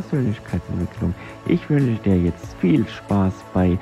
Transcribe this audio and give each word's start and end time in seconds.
Persönlichkeitsentwicklung. 0.00 1.12
Ich 1.48 1.68
wünsche 1.68 2.00
dir 2.04 2.16
jetzt 2.16 2.54
viel 2.58 2.86
Spaß 2.86 3.34
bei 3.52 3.76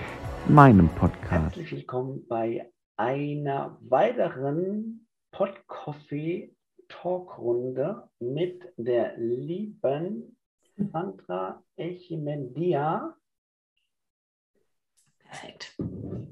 meinem 0.49 0.89
Podcast. 0.89 1.55
Herzlich 1.57 1.73
willkommen 1.73 2.27
bei 2.27 2.73
einer 2.97 3.77
weiteren 3.83 5.07
Podcoffee 5.31 6.57
Talkrunde 6.89 8.09
mit 8.19 8.63
der 8.79 9.19
lieben 9.19 10.39
Sandra 10.79 11.63
Echimendia. 11.77 13.15
Perfekt. 15.19 15.77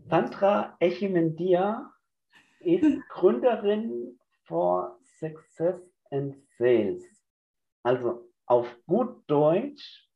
Sandra 0.08 0.76
Echimendia 0.80 1.92
ist 2.60 3.06
Gründerin 3.10 4.18
for 4.44 4.98
Success 5.18 5.78
and 6.10 6.36
Sales. 6.56 7.04
Also 7.82 8.23
auf 8.46 8.66
gut 8.86 9.22
Deutsch 9.26 10.08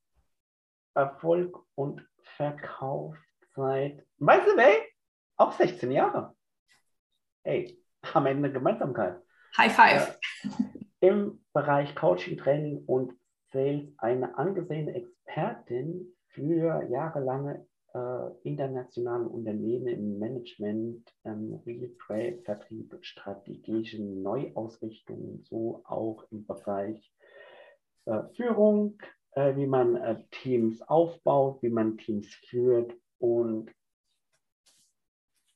Erfolg 0.95 1.57
und 1.75 2.07
Verkauf 2.37 3.17
seit, 3.55 4.05
weißt 4.19 4.47
du, 4.49 4.59
ey, 4.59 4.79
auch 5.37 5.53
16 5.53 5.91
Jahre. 5.93 6.37
Hey, 7.45 7.81
haben 8.05 8.25
wir 8.25 8.31
eine 8.31 8.53
Gemeinsamkeit. 8.53 9.23
High 9.57 9.73
five. 9.73 10.19
Äh, 11.01 11.07
Im 11.07 11.45
Bereich 11.53 11.95
Coaching, 11.95 12.37
Training 12.37 12.85
und 12.87 13.15
Sales 13.53 13.89
eine 13.99 14.37
angesehene 14.37 14.95
Expertin 14.95 16.15
für 16.29 16.83
jahrelange 16.91 17.67
äh, 17.95 18.31
internationale 18.43 19.29
Unternehmen 19.29 19.87
im 19.87 20.19
Management, 20.19 21.11
ähm, 21.25 21.61
Real 21.65 21.91
Trade, 22.05 22.43
Vertrieb, 22.45 22.97
strategische 23.01 24.03
Neuausrichtungen, 24.03 25.45
so 25.45 25.83
auch 25.85 26.25
im 26.31 26.47
Bereich 26.47 27.13
Führung, 28.35 28.99
äh, 29.33 29.55
wie 29.57 29.67
man 29.67 29.97
äh, 29.97 30.23
Teams 30.31 30.83
aufbaut, 30.83 31.63
wie 31.63 31.71
man 31.71 31.99
Teams 31.99 32.27
führt 32.49 32.95
und 33.19 33.71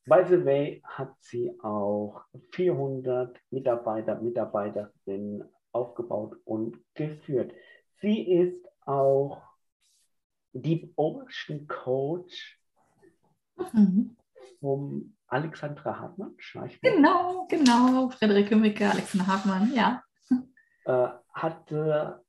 By 0.04 0.24
the 0.28 0.44
way 0.44 0.82
hat 0.84 1.14
sie 1.20 1.52
auch 1.62 2.22
400 2.50 3.38
Mitarbeiter, 3.50 4.20
Mitarbeiterinnen 4.20 5.44
aufgebaut 5.70 6.36
und 6.44 6.76
geführt. 6.94 7.52
Sie 8.00 8.32
ist 8.32 8.66
auch 8.84 9.42
Deep 10.52 10.92
Ocean 10.96 11.68
Coach 11.68 12.60
mhm. 13.72 14.16
vom 14.60 15.14
Alexandra 15.28 15.98
Hartmann. 15.98 16.34
Genau, 16.82 17.46
genau. 17.48 18.10
Frederik 18.10 18.50
Hümmicke, 18.50 18.90
Alexandra 18.90 19.26
Hartmann, 19.28 19.72
ja. 19.72 20.02
Äh, 20.84 21.08
hatte 21.32 22.21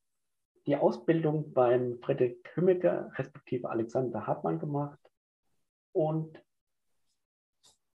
die 0.66 0.78
Ausbildung 0.78 1.54
beim 1.54 2.00
Frederik 2.00 2.52
Hümmicke, 2.56 3.12
respektive 3.16 3.70
Alexander 3.70 4.26
Hartmann 4.26 4.58
gemacht 4.60 5.00
und 5.92 6.42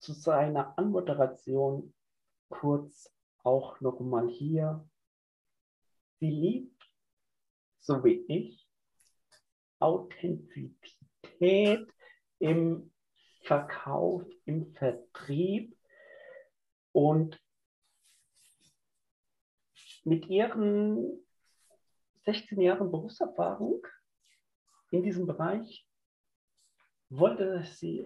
zu 0.01 0.13
seiner 0.13 0.77
Anmoderation 0.79 1.95
kurz 2.49 3.13
auch 3.43 3.81
nochmal 3.81 4.29
hier. 4.29 4.89
Sie 6.19 6.31
liebt, 6.31 6.85
so 7.81 8.05
wie 8.05 8.25
ich, 8.29 8.69
Authentizität 9.79 11.89
im 12.39 12.93
Verkauf, 13.43 14.23
im 14.45 14.73
Vertrieb 14.75 15.77
und 16.93 17.43
mit 20.05 20.27
ihren 20.27 21.26
16 22.27 22.61
Jahren 22.61 22.91
Berufserfahrung 22.91 23.87
in 24.91 25.03
diesem 25.03 25.27
Bereich 25.27 25.89
wollte 27.09 27.63
sie 27.65 28.05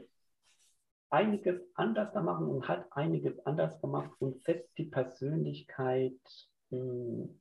einiges 1.09 1.63
anders 1.75 2.15
machen 2.15 2.47
und 2.47 2.69
hat 2.69 2.87
einiges 2.93 3.39
anders 3.47 3.81
gemacht 3.81 4.13
und 4.21 4.43
setzt 4.43 4.77
die 4.77 4.85
Persönlichkeit 4.85 6.21
mh, 6.69 6.79
hm, 6.79 7.39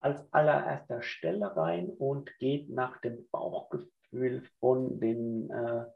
als 0.00 0.30
allererster 0.32 1.00
Stelle 1.00 1.56
rein 1.56 1.88
und 1.88 2.36
geht 2.38 2.68
nach 2.68 3.00
dem 3.00 3.26
Bauchgefühl 3.30 4.42
von 4.58 5.00
den 5.00 5.48
äh, 5.50 5.86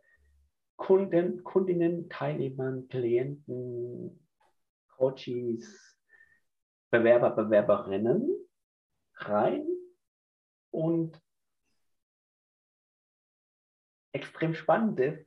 Kunden, 0.76 1.44
Kundinnen, 1.44 2.08
Teilnehmern, 2.08 2.88
Klienten, 2.88 4.26
Coaches, 4.96 5.97
Bewerber, 6.90 7.30
Bewerberinnen 7.30 8.28
rein 9.14 9.66
und 10.70 11.20
extrem 14.12 14.54
spannend 14.54 14.98
ist, 15.00 15.26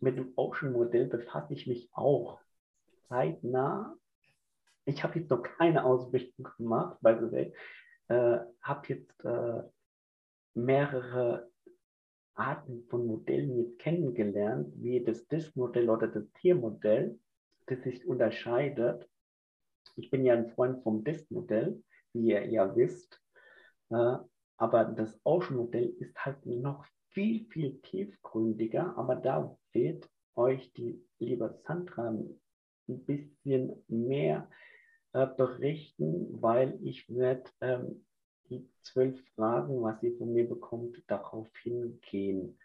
mit 0.00 0.16
dem 0.16 0.32
Ocean-Modell 0.36 1.06
befasse 1.06 1.52
ich 1.52 1.66
mich 1.66 1.90
auch 1.92 2.40
zeitnah. 3.08 3.96
Ich 4.86 5.04
habe 5.04 5.18
jetzt 5.18 5.30
noch 5.30 5.42
keine 5.42 5.84
Ausrichtung 5.84 6.48
gemacht, 6.56 6.98
by 7.00 7.14
the 7.20 7.30
way. 7.30 7.54
Äh, 8.08 8.38
habe 8.62 8.88
jetzt 8.88 9.24
äh, 9.24 9.62
mehrere 10.54 11.50
Arten 12.34 12.86
von 12.88 13.06
Modellen 13.06 13.58
jetzt 13.58 13.78
kennengelernt, 13.78 14.72
wie 14.76 15.04
das 15.04 15.26
Disk-Modell 15.28 15.90
oder 15.90 16.08
das 16.08 16.24
Tiermodell, 16.32 17.20
das 17.70 17.82
sich 17.82 18.06
unterscheidet. 18.06 19.08
Ich 19.96 20.10
bin 20.10 20.24
ja 20.24 20.34
ein 20.34 20.50
Freund 20.50 20.82
vom 20.82 21.04
Disk-Modell, 21.04 21.82
wie 22.12 22.30
ihr 22.30 22.46
ja 22.46 22.74
wisst. 22.76 23.20
Äh, 23.90 24.16
aber 24.56 24.84
das 24.84 25.18
Ocean-Modell 25.24 25.94
ist 25.98 26.24
halt 26.24 26.44
noch 26.44 26.84
viel, 27.10 27.46
viel 27.46 27.80
tiefgründiger. 27.80 28.96
Aber 28.96 29.16
da 29.16 29.56
wird 29.72 30.08
euch 30.34 30.72
die 30.72 31.02
liebe 31.18 31.58
Sandra 31.66 32.08
ein 32.10 33.04
bisschen 33.04 33.84
mehr 33.88 34.48
äh, 35.12 35.26
berichten, 35.26 36.40
weil 36.40 36.78
ich 36.82 37.08
werde 37.08 37.50
ähm, 37.60 38.04
die 38.48 38.68
zwölf 38.82 39.20
Fragen, 39.34 39.82
was 39.82 40.00
sie 40.00 40.16
von 40.16 40.32
mir 40.32 40.48
bekommt, 40.48 41.02
darauf 41.06 41.48
hingehen, 41.62 42.58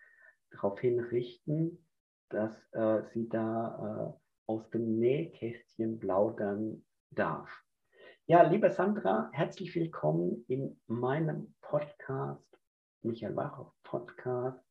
darauf 0.51 0.79
hinrichten, 0.79 1.85
dass 2.29 2.55
äh, 2.73 3.03
sie 3.13 3.29
da 3.29 4.15
äh, 4.17 4.24
aus 4.47 4.69
dem 4.69 4.99
Nähkästchen 4.99 5.99
plaudern 5.99 6.85
darf. 7.11 7.49
Ja, 8.27 8.43
liebe 8.43 8.69
Sandra, 8.71 9.29
herzlich 9.33 9.73
willkommen 9.75 10.45
in 10.47 10.79
meinem 10.87 11.55
Podcast, 11.61 12.45
Michael 13.01 13.35
Wachow 13.35 13.71
Podcast. 13.83 14.65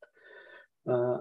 Äh, 0.84 1.18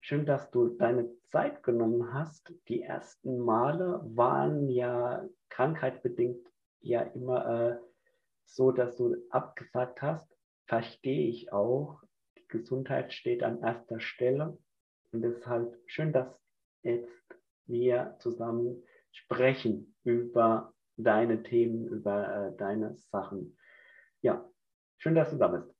schön, 0.00 0.26
dass 0.26 0.50
du 0.50 0.68
deine 0.68 1.10
Zeit 1.30 1.62
genommen 1.62 2.12
hast. 2.12 2.52
Die 2.68 2.82
ersten 2.82 3.38
Male 3.38 4.00
waren 4.04 4.68
ja 4.68 5.26
krankheitsbedingt 5.48 6.46
ja 6.80 7.02
immer 7.02 7.46
äh, 7.46 7.78
so, 8.44 8.72
dass 8.72 8.96
du 8.96 9.16
abgesagt 9.30 10.02
hast. 10.02 10.28
Verstehe 10.66 11.28
ich 11.28 11.52
auch. 11.52 12.00
Die 12.38 12.46
Gesundheit 12.48 13.12
steht 13.12 13.42
an 13.42 13.62
erster 13.62 14.00
Stelle. 14.00 14.58
Und 15.12 15.22
deshalb 15.22 15.76
schön, 15.86 16.12
dass 16.12 16.40
jetzt 16.82 17.39
wir 17.70 18.16
zusammen 18.20 18.82
sprechen 19.12 19.94
über 20.04 20.72
deine 20.96 21.42
Themen, 21.42 21.86
über 21.86 22.52
äh, 22.52 22.56
deine 22.56 22.96
Sachen. 22.96 23.56
Ja, 24.22 24.44
schön, 24.98 25.14
dass 25.14 25.30
du 25.30 25.36
da 25.36 25.48
bist. 25.48 25.74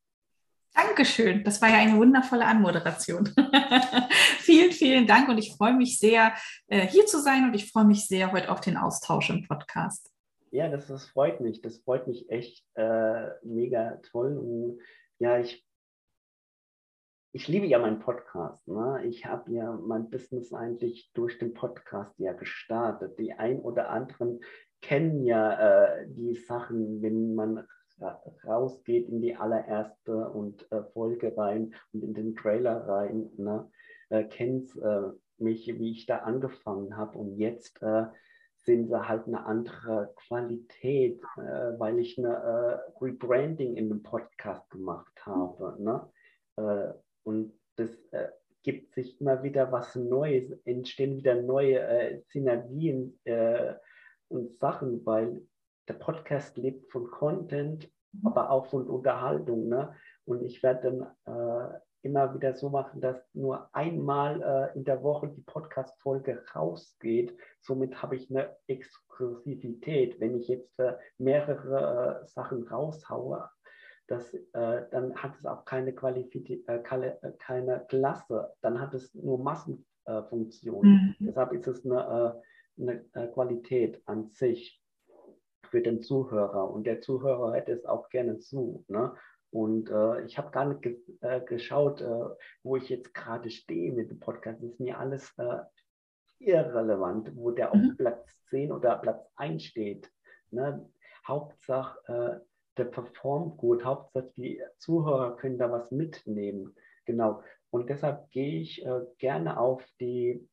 Dankeschön. 0.74 1.42
Das 1.44 1.60
war 1.60 1.68
ja 1.68 1.78
eine 1.78 1.96
wundervolle 1.96 2.46
Anmoderation. 2.46 3.28
vielen, 4.38 4.72
vielen 4.72 5.06
Dank 5.06 5.28
und 5.28 5.38
ich 5.38 5.54
freue 5.56 5.74
mich 5.74 5.98
sehr, 5.98 6.34
äh, 6.68 6.86
hier 6.86 7.06
zu 7.06 7.20
sein 7.20 7.44
und 7.44 7.54
ich 7.54 7.70
freue 7.70 7.84
mich 7.84 8.06
sehr 8.06 8.32
heute 8.32 8.50
auf 8.50 8.60
den 8.60 8.76
Austausch 8.76 9.30
im 9.30 9.46
Podcast. 9.46 10.10
Ja, 10.52 10.68
das, 10.68 10.86
das 10.88 11.06
freut 11.06 11.40
mich. 11.40 11.60
Das 11.60 11.78
freut 11.78 12.06
mich 12.06 12.28
echt 12.30 12.64
äh, 12.74 13.28
mega 13.42 14.00
toll. 14.10 14.36
Und 14.36 14.80
ja, 15.18 15.38
ich, 15.38 15.64
ich 17.32 17.48
liebe 17.48 17.66
ja 17.66 17.78
meinen 17.78 18.00
Podcast. 18.00 18.66
Ne? 18.66 19.02
Ich 19.04 19.24
habe 19.24 19.52
ja 19.52 19.72
mein 19.72 20.10
Business 20.10 20.52
eigentlich 20.52 21.10
durch 21.14 21.38
den 21.38 21.54
Podcast 21.54 22.18
ja 22.18 22.32
gestartet. 22.32 23.18
Die 23.18 23.32
ein 23.32 23.60
oder 23.60 23.90
anderen 23.90 24.40
kennen 24.80 25.24
ja 25.24 25.92
äh, 25.92 26.06
die 26.08 26.34
Sachen, 26.34 27.02
wenn 27.02 27.34
man 27.34 27.66
rausgeht 28.46 29.08
in 29.08 29.20
die 29.20 29.36
allererste 29.36 30.30
und 30.30 30.70
äh, 30.72 30.82
Folge 30.94 31.36
rein 31.36 31.74
und 31.92 32.02
in 32.02 32.14
den 32.14 32.34
Trailer 32.34 32.88
rein, 32.88 33.28
ne, 33.36 33.70
äh, 34.08 34.24
kennt 34.24 34.74
äh, 34.76 35.10
mich, 35.36 35.66
wie 35.66 35.92
ich 35.92 36.06
da 36.06 36.18
angefangen 36.18 36.96
habe 36.96 37.18
und 37.18 37.36
jetzt 37.36 37.82
äh, 37.82 38.06
sind 38.56 38.88
sie 38.88 39.08
halt 39.08 39.26
eine 39.26 39.44
andere 39.44 40.14
Qualität, 40.16 41.20
äh, 41.36 41.78
weil 41.78 41.98
ich 41.98 42.18
eine 42.18 42.34
äh, 42.34 43.04
Rebranding 43.04 43.76
in 43.76 43.88
dem 43.90 44.02
Podcast 44.02 44.68
gemacht 44.70 45.26
habe. 45.26 45.76
Ne? 45.78 46.10
Und 47.30 47.52
das 47.76 47.90
gibt 48.62 48.92
sich 48.94 49.20
immer 49.20 49.42
wieder 49.42 49.72
was 49.72 49.96
Neues, 49.96 50.50
entstehen 50.64 51.16
wieder 51.16 51.40
neue 51.40 52.22
Synergien 52.28 53.18
und 54.28 54.58
Sachen, 54.58 55.06
weil 55.06 55.40
der 55.88 55.94
Podcast 55.94 56.58
lebt 56.58 56.90
von 56.92 57.10
Content, 57.10 57.90
Mhm. 58.12 58.26
aber 58.26 58.50
auch 58.50 58.66
von 58.66 58.86
Unterhaltung. 58.86 59.68
Ne? 59.68 59.94
Und 60.24 60.42
ich 60.42 60.62
werde 60.62 61.06
dann 61.26 61.72
äh, 61.72 61.78
immer 62.02 62.34
wieder 62.34 62.54
so 62.54 62.70
machen, 62.70 63.00
dass 63.00 63.22
nur 63.34 63.68
einmal 63.74 64.42
äh, 64.42 64.76
in 64.76 64.84
der 64.84 65.02
Woche 65.02 65.28
die 65.28 65.42
Podcast-Folge 65.42 66.42
rausgeht. 66.54 67.36
Somit 67.60 68.02
habe 68.02 68.16
ich 68.16 68.30
eine 68.30 68.56
Exklusivität. 68.66 70.18
Wenn 70.20 70.36
ich 70.36 70.48
jetzt 70.48 70.78
äh, 70.78 70.94
mehrere 71.18 72.22
äh, 72.22 72.26
Sachen 72.26 72.66
raushaue, 72.66 73.48
das, 74.10 74.34
äh, 74.34 74.82
dann 74.90 75.14
hat 75.14 75.36
es 75.38 75.46
auch 75.46 75.64
keine, 75.64 75.94
Qualifiz 75.94 76.50
äh, 76.66 76.80
keine, 76.80 77.22
äh, 77.22 77.30
keine 77.38 77.86
Klasse, 77.88 78.52
dann 78.60 78.80
hat 78.80 78.92
es 78.92 79.14
nur 79.14 79.38
Massenfunktion. 79.38 80.86
Mhm. 80.86 81.14
Deshalb 81.20 81.52
ist 81.52 81.68
es 81.68 81.86
eine, 81.86 82.42
äh, 82.76 82.82
eine 82.82 83.04
äh, 83.14 83.28
Qualität 83.28 84.02
an 84.06 84.30
sich 84.30 84.82
für 85.70 85.80
den 85.80 86.02
Zuhörer 86.02 86.68
und 86.68 86.88
der 86.88 87.00
Zuhörer 87.00 87.54
hätte 87.54 87.70
es 87.70 87.84
auch 87.84 88.08
gerne 88.08 88.38
zu. 88.38 88.84
Ne? 88.88 89.14
Und 89.52 89.90
äh, 89.90 90.24
ich 90.24 90.38
habe 90.38 90.50
gar 90.50 90.64
nicht 90.64 90.82
ge 90.82 90.98
äh, 91.20 91.40
geschaut, 91.42 92.00
äh, 92.00 92.24
wo 92.64 92.76
ich 92.76 92.88
jetzt 92.88 93.14
gerade 93.14 93.48
stehe 93.48 93.92
mit 93.92 94.10
dem 94.10 94.18
Podcast. 94.18 94.60
Das 94.60 94.70
ist 94.70 94.80
mir 94.80 94.98
alles 94.98 95.32
irrelevant, 96.40 97.36
wo 97.36 97.52
der 97.52 97.72
Mhm. 97.74 97.90
auf 97.90 97.96
Platz 97.96 98.44
10 98.48 98.72
oder 98.72 98.98
Platz 98.98 99.30
1 99.36 99.62
steht. 99.62 100.10
Ne? 100.50 100.90
Hauptsache, 101.26 102.44
der 102.76 102.84
performt 102.84 103.56
gut. 103.56 103.84
Hauptsache, 103.84 104.32
die 104.36 104.62
Zuhörer 104.78 105.36
können 105.36 105.58
da 105.58 105.70
was 105.70 105.90
mitnehmen. 105.90 106.74
Genau. 107.04 107.42
Und 107.70 107.88
deshalb 107.88 108.30
gehe 108.30 108.60
ich 108.60 108.84
äh, 108.84 109.00
gerne 109.18 109.58
auf 109.58 109.84
die 110.00 110.48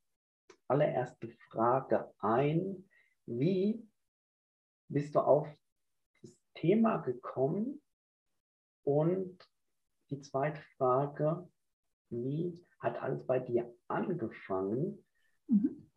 allererste 0.67 1.29
Frage 1.49 2.11
ein. 2.19 2.89
Wie 3.25 3.87
bist 4.89 5.15
du 5.15 5.19
auf 5.19 5.47
das 6.21 6.31
Thema 6.53 6.97
gekommen? 6.97 7.81
Und 8.83 9.37
die 10.09 10.21
zweite 10.21 10.61
Frage, 10.77 11.49
wie 12.09 12.65
hat 12.79 13.01
alles 13.01 13.25
bei 13.25 13.39
dir 13.39 13.73
angefangen? 13.87 15.03
Mhm. 15.47 15.89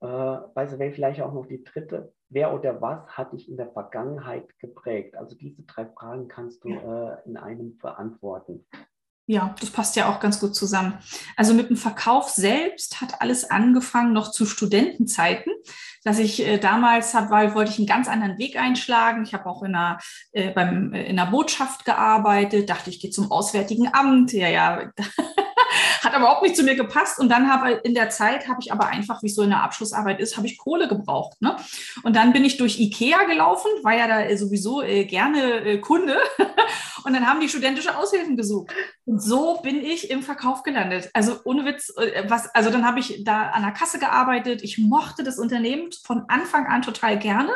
Äh, 0.00 0.66
the 0.66 0.78
way, 0.78 0.92
vielleicht 0.92 1.20
auch 1.20 1.32
noch 1.32 1.46
die 1.46 1.62
dritte. 1.62 2.12
Wer 2.28 2.52
oder 2.52 2.80
was 2.80 3.06
hat 3.08 3.32
dich 3.32 3.48
in 3.48 3.56
der 3.56 3.70
Vergangenheit 3.70 4.58
geprägt? 4.58 5.14
Also 5.14 5.36
diese 5.36 5.62
drei 5.62 5.86
Fragen 5.86 6.26
kannst 6.28 6.64
du 6.64 6.70
äh, 6.70 7.16
in 7.24 7.36
einem 7.36 7.78
beantworten. 7.78 8.66
Ja, 9.28 9.54
das 9.60 9.70
passt 9.70 9.96
ja 9.96 10.08
auch 10.08 10.20
ganz 10.20 10.38
gut 10.38 10.54
zusammen. 10.54 10.98
Also 11.36 11.52
mit 11.52 11.68
dem 11.68 11.76
Verkauf 11.76 12.28
selbst 12.28 13.00
hat 13.00 13.20
alles 13.20 13.50
angefangen 13.50 14.12
noch 14.12 14.30
zu 14.30 14.46
Studentenzeiten, 14.46 15.52
dass 16.04 16.20
ich 16.20 16.46
äh, 16.46 16.58
damals 16.58 17.12
hab, 17.12 17.30
weil 17.30 17.54
wollte 17.54 17.72
ich 17.72 17.78
einen 17.78 17.88
ganz 17.88 18.08
anderen 18.08 18.38
Weg 18.38 18.56
einschlagen. 18.56 19.24
Ich 19.24 19.34
habe 19.34 19.46
auch 19.46 19.64
in 19.64 19.74
einer, 19.74 19.98
äh, 20.30 20.52
beim, 20.52 20.92
äh, 20.92 21.06
in 21.06 21.18
einer 21.18 21.30
Botschaft 21.30 21.84
gearbeitet, 21.84 22.70
dachte 22.70 22.90
ich 22.90 23.00
gehe 23.00 23.10
zum 23.10 23.32
Auswärtigen 23.32 23.92
Amt. 23.92 24.32
Ja, 24.32 24.48
ja, 24.48 24.92
hat 26.02 26.14
aber 26.14 26.24
überhaupt 26.24 26.42
nicht 26.42 26.56
zu 26.56 26.62
mir 26.62 26.74
gepasst. 26.74 27.18
Und 27.18 27.28
dann 27.28 27.50
habe 27.50 27.72
in 27.72 27.94
der 27.94 28.10
Zeit 28.10 28.48
habe 28.48 28.60
ich 28.60 28.72
aber 28.72 28.86
einfach, 28.88 29.22
wie 29.22 29.26
es 29.26 29.34
so 29.34 29.42
in 29.42 29.50
der 29.50 29.62
Abschlussarbeit 29.62 30.20
ist, 30.20 30.36
habe 30.36 30.46
ich 30.46 30.58
Kohle 30.58 30.88
gebraucht. 30.88 31.40
Ne? 31.40 31.56
Und 32.02 32.16
dann 32.16 32.32
bin 32.32 32.44
ich 32.44 32.56
durch 32.56 32.78
Ikea 32.78 33.24
gelaufen, 33.24 33.68
war 33.82 33.96
ja 33.96 34.06
da 34.06 34.20
äh, 34.20 34.36
sowieso 34.36 34.82
äh, 34.82 35.04
gerne 35.04 35.60
äh, 35.60 35.78
Kunde. 35.78 36.18
Und 37.04 37.12
dann 37.12 37.26
haben 37.26 37.40
die 37.40 37.48
studentische 37.48 37.96
Aushilfen 37.96 38.36
gesucht. 38.36 38.72
Und 39.06 39.22
so 39.22 39.60
bin 39.62 39.76
ich 39.84 40.10
im 40.10 40.22
Verkauf 40.22 40.64
gelandet. 40.64 41.10
Also 41.14 41.38
ohne 41.44 41.64
Witz, 41.64 41.92
äh, 41.96 42.24
was, 42.28 42.52
also 42.54 42.70
dann 42.70 42.84
habe 42.84 42.98
ich 42.98 43.22
da 43.24 43.50
an 43.50 43.62
der 43.62 43.70
Kasse 43.70 44.00
gearbeitet. 44.00 44.62
Ich 44.64 44.78
mochte 44.78 45.22
das 45.22 45.38
Unternehmen 45.38 45.90
von 46.04 46.24
Anfang 46.26 46.66
an 46.66 46.82
total 46.82 47.16
gerne. 47.16 47.52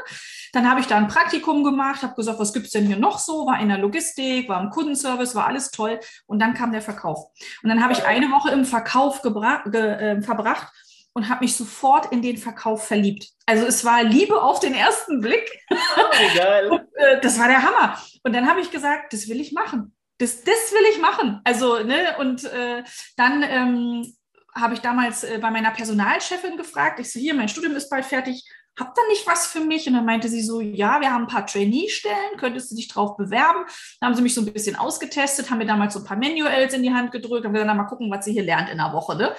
Dann 0.52 0.70
habe 0.70 0.78
ich 0.78 0.86
da 0.86 0.96
ein 0.96 1.08
Praktikum 1.08 1.64
gemacht, 1.64 2.02
habe 2.02 2.14
gesagt, 2.14 2.38
was 2.38 2.52
gibt 2.52 2.66
es 2.66 2.72
denn 2.72 2.86
hier 2.86 2.98
noch 2.98 3.18
so? 3.18 3.46
War 3.46 3.60
in 3.60 3.68
der 3.68 3.78
Logistik, 3.78 4.48
war 4.48 4.62
im 4.62 4.70
Kundenservice, 4.70 5.34
war 5.34 5.48
alles 5.48 5.72
toll. 5.72 5.98
Und 6.26 6.40
dann 6.40 6.54
kam 6.54 6.70
der 6.70 6.82
Verkauf. 6.82 7.18
Und 7.64 7.68
dann 7.68 7.82
habe 7.82 7.94
ich 7.94 8.04
eine 8.04 8.30
Woche 8.30 8.52
im 8.52 8.64
Verkauf 8.64 9.20
ge 9.22 9.32
äh, 9.32 10.22
verbracht 10.22 10.72
und 11.14 11.28
habe 11.28 11.44
mich 11.44 11.56
sofort 11.56 12.12
in 12.12 12.22
den 12.22 12.36
Verkauf 12.36 12.86
verliebt. 12.86 13.28
Also 13.46 13.66
es 13.66 13.84
war 13.84 14.04
Liebe 14.04 14.40
auf 14.40 14.60
den 14.60 14.74
ersten 14.74 15.20
Blick. 15.20 15.50
Oh, 15.70 16.36
geil. 16.36 16.68
Und, 16.70 16.82
äh, 16.94 17.20
das 17.20 17.38
war 17.40 17.48
der 17.48 17.62
Hammer. 17.62 18.00
Und 18.22 18.34
dann 18.34 18.48
habe 18.48 18.60
ich 18.60 18.70
gesagt, 18.70 19.12
das 19.12 19.28
will 19.28 19.40
ich 19.40 19.52
machen. 19.52 19.92
Das, 20.20 20.44
das 20.44 20.72
will 20.72 20.84
ich 20.92 21.00
machen. 21.00 21.40
Also, 21.44 21.82
ne, 21.82 22.16
und 22.18 22.44
äh, 22.44 22.84
dann 23.16 23.42
ähm, 23.42 24.14
habe 24.54 24.74
ich 24.74 24.80
damals 24.80 25.24
äh, 25.24 25.38
bei 25.40 25.50
meiner 25.50 25.70
Personalchefin 25.70 26.58
gefragt, 26.58 27.00
ich 27.00 27.10
so, 27.10 27.18
hier, 27.18 27.32
mein 27.34 27.48
Studium 27.48 27.74
ist 27.74 27.88
bald 27.88 28.04
fertig, 28.04 28.44
habt 28.78 28.98
ihr 28.98 29.08
nicht 29.08 29.26
was 29.26 29.46
für 29.46 29.60
mich? 29.60 29.86
Und 29.86 29.94
dann 29.94 30.04
meinte 30.04 30.28
sie 30.28 30.42
so, 30.42 30.60
ja, 30.60 31.00
wir 31.00 31.10
haben 31.10 31.22
ein 31.24 31.28
paar 31.28 31.46
Trainee-Stellen, 31.46 32.36
könntest 32.36 32.70
du 32.70 32.76
dich 32.76 32.88
drauf 32.88 33.16
bewerben? 33.16 33.64
Dann 33.98 34.08
haben 34.08 34.16
sie 34.16 34.22
mich 34.22 34.34
so 34.34 34.42
ein 34.42 34.52
bisschen 34.52 34.76
ausgetestet, 34.76 35.50
haben 35.50 35.58
mir 35.58 35.66
damals 35.66 35.94
so 35.94 36.00
ein 36.00 36.04
paar 36.04 36.18
Manuals 36.18 36.74
in 36.74 36.82
die 36.82 36.92
Hand 36.92 37.12
gedrückt, 37.12 37.46
haben 37.46 37.54
gesagt, 37.54 37.68
na, 37.68 37.74
mal 37.74 37.88
gucken, 37.88 38.10
was 38.10 38.26
sie 38.26 38.32
hier 38.32 38.44
lernt 38.44 38.68
in 38.68 38.78
einer 38.78 38.92
Woche, 38.92 39.16
ne? 39.16 39.34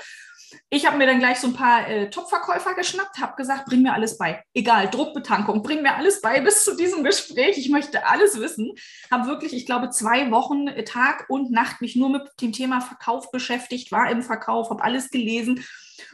Ich 0.69 0.85
habe 0.85 0.97
mir 0.97 1.05
dann 1.05 1.19
gleich 1.19 1.39
so 1.39 1.47
ein 1.47 1.53
paar 1.53 1.87
äh, 1.87 2.09
Top-Verkäufer 2.09 2.73
geschnappt, 2.73 3.19
habe 3.19 3.35
gesagt, 3.35 3.65
bring 3.65 3.81
mir 3.81 3.93
alles 3.93 4.17
bei. 4.17 4.43
Egal, 4.53 4.89
Druckbetankung, 4.89 5.63
bring 5.63 5.81
mir 5.81 5.95
alles 5.95 6.21
bei 6.21 6.39
bis 6.45 6.63
zu 6.63 6.75
diesem 6.75 7.03
Gespräch. 7.03 7.57
Ich 7.57 7.69
möchte 7.69 8.07
alles 8.07 8.39
wissen. 8.39 8.73
Habe 9.09 9.27
wirklich, 9.27 9.53
ich 9.53 9.65
glaube, 9.65 9.89
zwei 9.89 10.31
Wochen 10.31 10.67
äh, 10.67 10.83
Tag 10.83 11.25
und 11.29 11.51
Nacht 11.51 11.81
mich 11.81 11.95
nur 11.95 12.09
mit 12.09 12.23
dem 12.41 12.51
Thema 12.51 12.81
Verkauf 12.81 13.31
beschäftigt, 13.31 13.91
war 13.91 14.09
im 14.09 14.21
Verkauf, 14.21 14.69
habe 14.69 14.83
alles 14.83 15.09
gelesen 15.09 15.63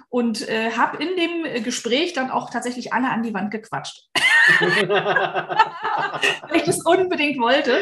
und 0.10 0.48
äh, 0.48 0.72
habe 0.72 1.04
in 1.04 1.16
dem 1.16 1.46
äh, 1.46 1.62
Gespräch 1.62 2.14
dann 2.14 2.32
auch 2.32 2.50
tatsächlich 2.50 2.94
alle 2.94 3.10
an 3.10 3.24
die 3.24 3.34
Wand 3.34 3.52
gequatscht. 3.52 4.08
Weil 4.60 6.56
ich 6.56 6.64
das 6.64 6.86
unbedingt 6.86 7.40
wollte. 7.40 7.78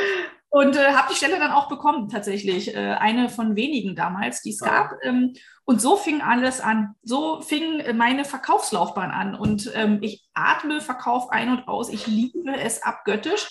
Und 0.55 0.77
äh, 0.77 0.93
habe 0.93 1.09
die 1.11 1.17
Stelle 1.17 1.37
dann 1.37 1.51
auch 1.51 1.67
bekommen, 1.67 2.07
tatsächlich. 2.07 2.73
Äh, 2.73 2.93
eine 2.93 3.27
von 3.27 3.57
wenigen 3.57 3.93
damals, 3.93 4.41
die 4.41 4.51
es 4.51 4.61
Ja. 4.61 4.67
gab. 4.67 4.91
Ähm, 5.03 5.33
und 5.65 5.81
so 5.81 5.97
fing 5.97 6.21
alles 6.21 6.61
an. 6.61 6.95
So 7.03 7.41
fing 7.41 7.81
äh, 7.81 7.91
meine 7.91 8.23
Verkaufslaufbahn 8.23 9.11
an. 9.11 9.35
Und 9.35 9.69
ähm, 9.75 9.97
ich 10.01 10.23
atme 10.33 10.79
Verkauf 10.79 11.29
ein 11.29 11.49
und 11.49 11.67
aus. 11.67 11.89
Ich 11.89 12.07
liebe 12.07 12.55
es 12.57 12.83
abgöttisch. 12.83 13.49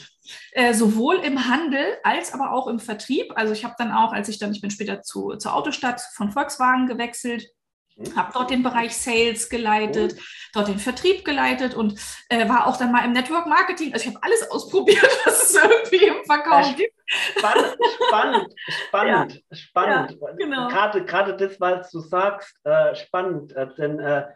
Äh, 0.52 0.72
sowohl 0.72 1.16
im 1.16 1.46
Handel 1.46 1.84
als 2.04 2.32
aber 2.32 2.52
auch 2.54 2.68
im 2.68 2.78
Vertrieb. 2.78 3.34
Also 3.36 3.52
ich 3.52 3.66
habe 3.66 3.74
dann 3.76 3.92
auch, 3.92 4.14
als 4.14 4.30
ich 4.30 4.38
dann, 4.38 4.52
ich 4.52 4.62
bin 4.62 4.70
später 4.70 5.02
zu, 5.02 5.36
zur 5.36 5.52
Autostadt 5.54 6.00
von 6.14 6.32
Volkswagen 6.32 6.86
gewechselt, 6.86 7.44
habe 8.16 8.32
dort 8.32 8.50
den 8.50 8.62
Bereich 8.62 8.96
Sales 8.96 9.48
geleitet, 9.48 10.16
dort 10.52 10.68
den 10.68 10.78
Vertrieb 10.78 11.24
geleitet 11.24 11.74
und 11.74 11.98
äh, 12.28 12.48
war 12.48 12.66
auch 12.66 12.76
dann 12.76 12.92
mal 12.92 13.04
im 13.04 13.12
Network 13.12 13.46
Marketing. 13.46 13.92
Also 13.92 14.08
ich 14.08 14.14
habe 14.14 14.24
alles 14.24 14.50
ausprobiert, 14.50 15.02
was 15.24 15.50
es 15.50 15.54
irgendwie 15.54 16.06
im 16.06 16.24
Verkauf 16.24 16.66
Ja, 16.66 16.72
gibt. 16.72 16.94
Spannend, 17.06 17.76
spannend, 18.06 18.54
spannend, 18.72 19.42
spannend. 19.52 20.18
genau. 20.38 20.68
Gerade, 20.68 21.04
gerade 21.04 21.36
das, 21.36 21.60
was 21.60 21.90
du 21.90 22.00
sagst, 22.00 22.58
äh, 22.64 22.94
spannend. 22.94 23.54
Äh, 23.54 23.68
denn 23.76 24.00
äh, 24.00 24.26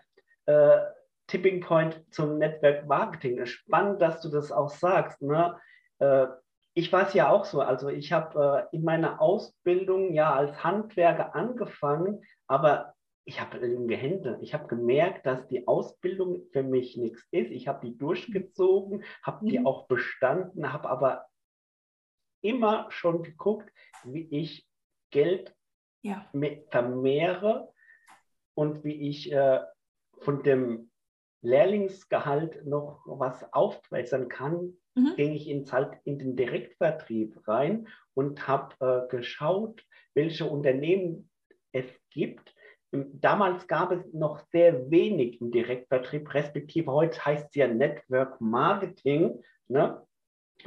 äh, 0.47 0.79
Tipping 1.27 1.61
Point 1.61 2.03
zum 2.11 2.38
Network 2.38 2.87
Marketing. 2.87 3.45
Spannend, 3.45 4.00
dass 4.00 4.21
du 4.23 4.29
das 4.29 4.53
auch 4.53 4.71
sagst. 4.71 5.21
Ne? 5.21 5.59
Äh, 5.99 6.27
ich 6.75 6.93
war 6.93 7.09
es 7.09 7.15
ja 7.15 7.29
auch 7.29 7.45
so. 7.45 7.61
Also 7.61 7.88
ich 7.88 8.12
habe 8.12 8.69
in 8.71 8.85
meiner 8.85 9.21
Ausbildung 9.21 10.12
ja 10.15 10.33
als 10.33 10.62
Handwerker 10.62 11.35
angefangen, 11.35 12.23
aber 12.47 12.95
ich 13.29 13.43
habe 13.43 13.59
Hände. 13.95 14.39
Ich 14.41 14.55
habe 14.55 14.69
gemerkt, 14.69 15.27
dass 15.27 15.47
die 15.49 15.69
Ausbildung 15.69 16.47
für 16.51 16.63
mich 16.63 16.97
nichts 16.97 17.23
ist. 17.31 17.51
Ich 17.51 17.69
habe 17.69 17.87
die 17.87 17.97
durchgezogen, 17.99 19.05
habe 19.23 19.45
die 19.47 19.59
Mhm. 19.59 19.67
auch 19.67 19.87
bestanden, 19.87 20.73
habe 20.73 20.89
aber 20.89 21.27
immer 22.41 22.91
schon 22.91 23.23
geguckt, 23.23 23.71
wie 24.05 24.27
ich 24.31 24.67
Geld 25.11 25.55
Ja. 26.03 26.27
me- 26.33 26.65
vermehre 26.71 27.71
und 28.55 28.83
wie 28.85 29.09
ich 29.11 29.31
äh, 29.31 29.61
von 30.21 30.43
dem 30.43 30.91
Lehrlingsgehalt 31.43 32.65
noch 32.65 33.03
was 33.07 33.53
aufbessern 33.53 34.29
kann, 34.31 34.79
Mhm. 34.97 35.15
ging 35.17 35.35
ich 35.35 35.49
ins, 35.49 35.71
halt 35.73 36.01
in 36.05 36.19
den 36.19 36.35
Direktvertrieb 36.35 37.47
rein 37.47 37.89
und 38.15 38.49
habe 38.49 38.75
äh, 38.81 39.09
geschaut, 39.15 39.85
welche 40.15 40.47
Unternehmen 40.47 41.31
es 41.73 41.87
gibt. 42.11 42.55
Damals 42.90 43.66
gab 43.66 43.92
es 43.92 44.12
noch 44.12 44.40
sehr 44.50 44.90
wenig 44.90 45.40
im 45.40 45.50
Direktvertrieb, 45.50 46.33
respektive 46.33 46.90
heute 46.90 47.25
heißt 47.25 47.49
es 47.50 47.54
ja 47.54 47.68
Network 47.68 48.40
Marketing. 48.40 49.42
Ne? 49.68 50.02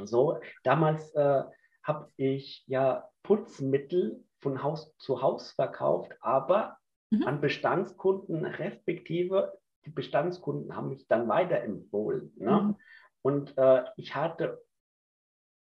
So, 0.04 0.38
damals 0.62 1.12
äh, 1.14 1.42
habe 1.82 2.10
ich 2.16 2.64
ja 2.66 3.08
Putzmittel 3.22 4.22
von 4.38 4.62
Haus 4.62 4.96
zu 4.98 5.20
Haus 5.20 5.52
verkauft, 5.52 6.12
aber 6.20 6.78
Mhm. 7.12 7.28
an 7.28 7.40
Bestandskunden, 7.40 8.44
respektive 8.46 9.52
die 9.84 9.90
Bestandskunden 9.90 10.74
haben 10.74 10.88
mich 10.88 11.06
dann 11.08 11.28
weiterempfohlen. 11.28 12.32
Ne? 12.36 12.62
Mhm. 12.62 12.76
Und 13.20 13.58
äh, 13.58 13.84
ich 13.96 14.14
hatte 14.14 14.62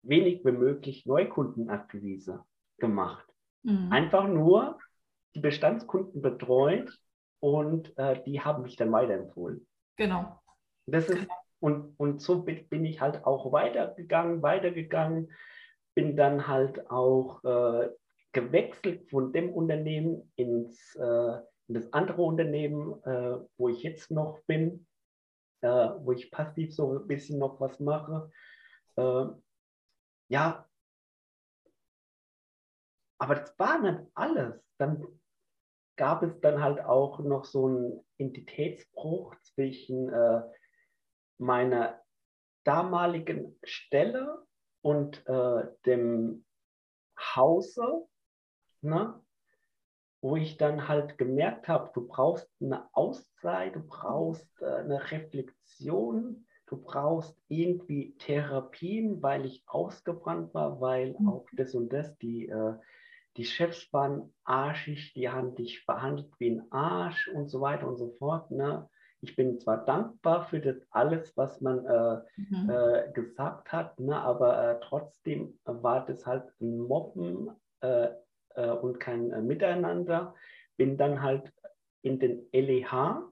wenig 0.03 0.45
wie 0.45 0.53
möglich 0.53 1.05
Neukundenakquise 1.05 2.45
gemacht. 2.79 3.27
Mhm. 3.65 3.93
Einfach 3.93 4.27
nur 4.29 4.79
die 5.37 5.41
Bestandskunden 5.41 6.23
betreut 6.23 6.99
und 7.41 7.97
äh, 7.99 8.23
die 8.25 8.41
haben 8.41 8.63
mich 8.63 8.77
dann 8.77 8.91
weiterempfohlen. 8.91 9.67
Genau. 9.97 10.41
Das 10.87 11.09
ist 11.09 11.27
und, 11.61 11.99
und 11.99 12.21
so 12.21 12.43
bin 12.43 12.85
ich 12.85 13.01
halt 13.01 13.25
auch 13.25 13.53
weitergegangen, 13.53 14.43
weitergegangen, 14.43 15.33
bin 15.95 16.17
dann 16.17 16.47
halt 16.47 16.91
auch 16.91 17.43
äh, 17.45 17.91
gewechselt 18.33 19.09
von 19.11 19.33
dem 19.33 19.53
Unternehmen 19.53 20.31
ins, 20.37 20.95
äh, 20.97 21.41
in 21.69 21.75
das 21.75 21.93
andere 21.93 22.23
Unternehmen, 22.23 23.03
äh, 23.05 23.39
wo 23.57 23.69
ich 23.69 23.83
jetzt 23.83 24.11
noch 24.11 24.41
bin, 24.47 24.87
äh, 25.63 25.69
wo 25.69 26.13
ich 26.13 26.31
passiv 26.31 26.75
so 26.75 26.99
ein 26.99 27.07
bisschen 27.07 27.39
noch 27.39 27.59
was 27.61 27.81
mache. 27.81 28.31
Äh, 28.97 29.27
ja, 30.29 30.67
aber 33.19 33.35
das 33.37 33.59
war 33.59 33.81
nicht 33.81 34.11
alles. 34.15 34.63
Dann 34.79 35.03
gab 35.97 36.23
es 36.23 36.41
dann 36.41 36.63
halt 36.63 36.81
auch 36.85 37.21
noch 37.21 37.45
so 37.45 37.67
einen 37.67 38.05
Entitätsbruch 38.19 39.35
zwischen 39.43 40.09
äh, 40.09 40.43
meiner 41.39 42.01
damaligen 42.65 43.59
Stelle 43.63 44.45
und 44.83 45.27
äh, 45.27 45.65
dem 45.87 46.45
Hause, 47.19 48.07
ne? 48.83 49.21
wo 50.21 50.37
ich 50.37 50.57
dann 50.57 50.89
halt 50.89 51.19
gemerkt 51.19 51.69
habe, 51.69 51.91
du 51.95 52.07
brauchst 52.07 52.51
eine 52.61 52.89
Auszeit, 52.95 53.77
du 53.77 53.81
brauchst 53.81 54.49
äh, 54.61 54.67
eine 54.67 55.11
Reflexion, 55.11 56.47
du 56.67 56.83
brauchst 56.83 57.39
irgendwie 57.49 58.17
Therapien, 58.19 59.23
weil 59.23 59.47
ich 59.47 59.63
ausgebrannt 59.67 60.53
war, 60.53 60.81
weil 60.81 61.15
mhm. 61.19 61.29
auch 61.29 61.47
das 61.53 61.75
und 61.75 61.93
das, 61.93 62.17
die, 62.19 62.49
äh, 62.49 62.75
die 63.37 63.45
Chefs 63.45 63.93
waren 63.93 64.35
arschig, 64.45 65.13
die 65.15 65.29
haben 65.29 65.55
dich 65.55 65.85
behandelt 65.87 66.33
wie 66.39 66.51
ein 66.51 66.73
Arsch 66.73 67.29
und 67.29 67.49
so 67.49 67.61
weiter 67.61 67.87
und 67.87 67.99
so 67.99 68.11
fort. 68.19 68.51
Ne? 68.51 68.89
Ich 69.21 69.37
bin 69.37 69.59
zwar 69.59 69.85
dankbar 69.85 70.47
für 70.47 70.61
das 70.61 70.77
alles, 70.91 71.37
was 71.37 71.61
man 71.61 71.85
äh, 71.85 72.23
mhm. 72.37 72.71
äh, 72.71 73.13
gesagt 73.13 73.73
hat, 73.73 73.99
ne, 73.99 74.17
aber 74.17 74.71
äh, 74.71 74.81
trotzdem 74.81 75.59
war 75.65 76.05
das 76.05 76.27
halt 76.27 76.45
ein 76.61 76.79
Mobben 76.79 77.51
äh, 77.81 78.09
äh, 78.55 78.71
und 78.71 79.01
kein 79.01 79.31
äh, 79.33 79.43
Miteinander. 79.43 80.35
Bin 80.77 80.97
dann 80.97 81.23
halt 81.23 81.53
in 82.03 82.19
den 82.19 82.47
LEH 82.53 83.23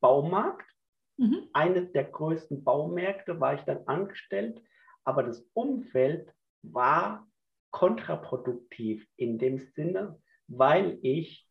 Baumarkt, 0.00 0.68
mhm. 1.16 1.48
eines 1.52 1.92
der 1.92 2.04
größten 2.04 2.64
Baumärkte, 2.64 3.40
war 3.40 3.54
ich 3.54 3.62
dann 3.62 3.86
angestellt, 3.86 4.60
aber 5.04 5.22
das 5.22 5.46
Umfeld 5.54 6.34
war 6.62 7.26
kontraproduktiv 7.74 9.04
in 9.16 9.36
dem 9.36 9.58
Sinne, 9.58 10.22
weil 10.46 10.96
ich 11.02 11.50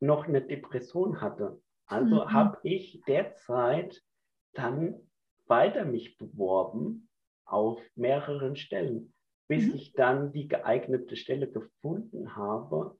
noch 0.00 0.26
eine 0.26 0.42
Depression 0.42 1.20
hatte. 1.20 1.62
Also 1.86 2.16
mhm. 2.16 2.32
habe 2.32 2.58
ich 2.64 3.00
derzeit 3.06 4.02
dann 4.54 5.08
weiter 5.46 5.84
mich 5.84 6.18
beworben 6.18 7.08
auf 7.44 7.80
mehreren 7.94 8.56
Stellen, 8.56 9.14
bis 9.46 9.68
mhm. 9.68 9.74
ich 9.76 9.92
dann 9.92 10.32
die 10.32 10.48
geeignete 10.48 11.14
Stelle 11.14 11.48
gefunden 11.48 12.34
habe. 12.34 12.98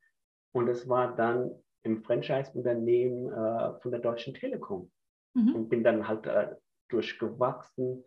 Und 0.52 0.68
es 0.68 0.88
war 0.88 1.16
dann 1.16 1.50
im 1.82 2.04
Franchise-Unternehmen 2.04 3.26
äh, 3.32 3.80
von 3.80 3.90
der 3.90 4.00
Deutschen 4.00 4.34
Telekom. 4.34 4.92
Mhm. 5.34 5.56
Und 5.56 5.68
bin 5.68 5.82
dann 5.82 6.06
halt 6.06 6.26
äh, 6.26 6.54
durchgewachsen 6.90 8.04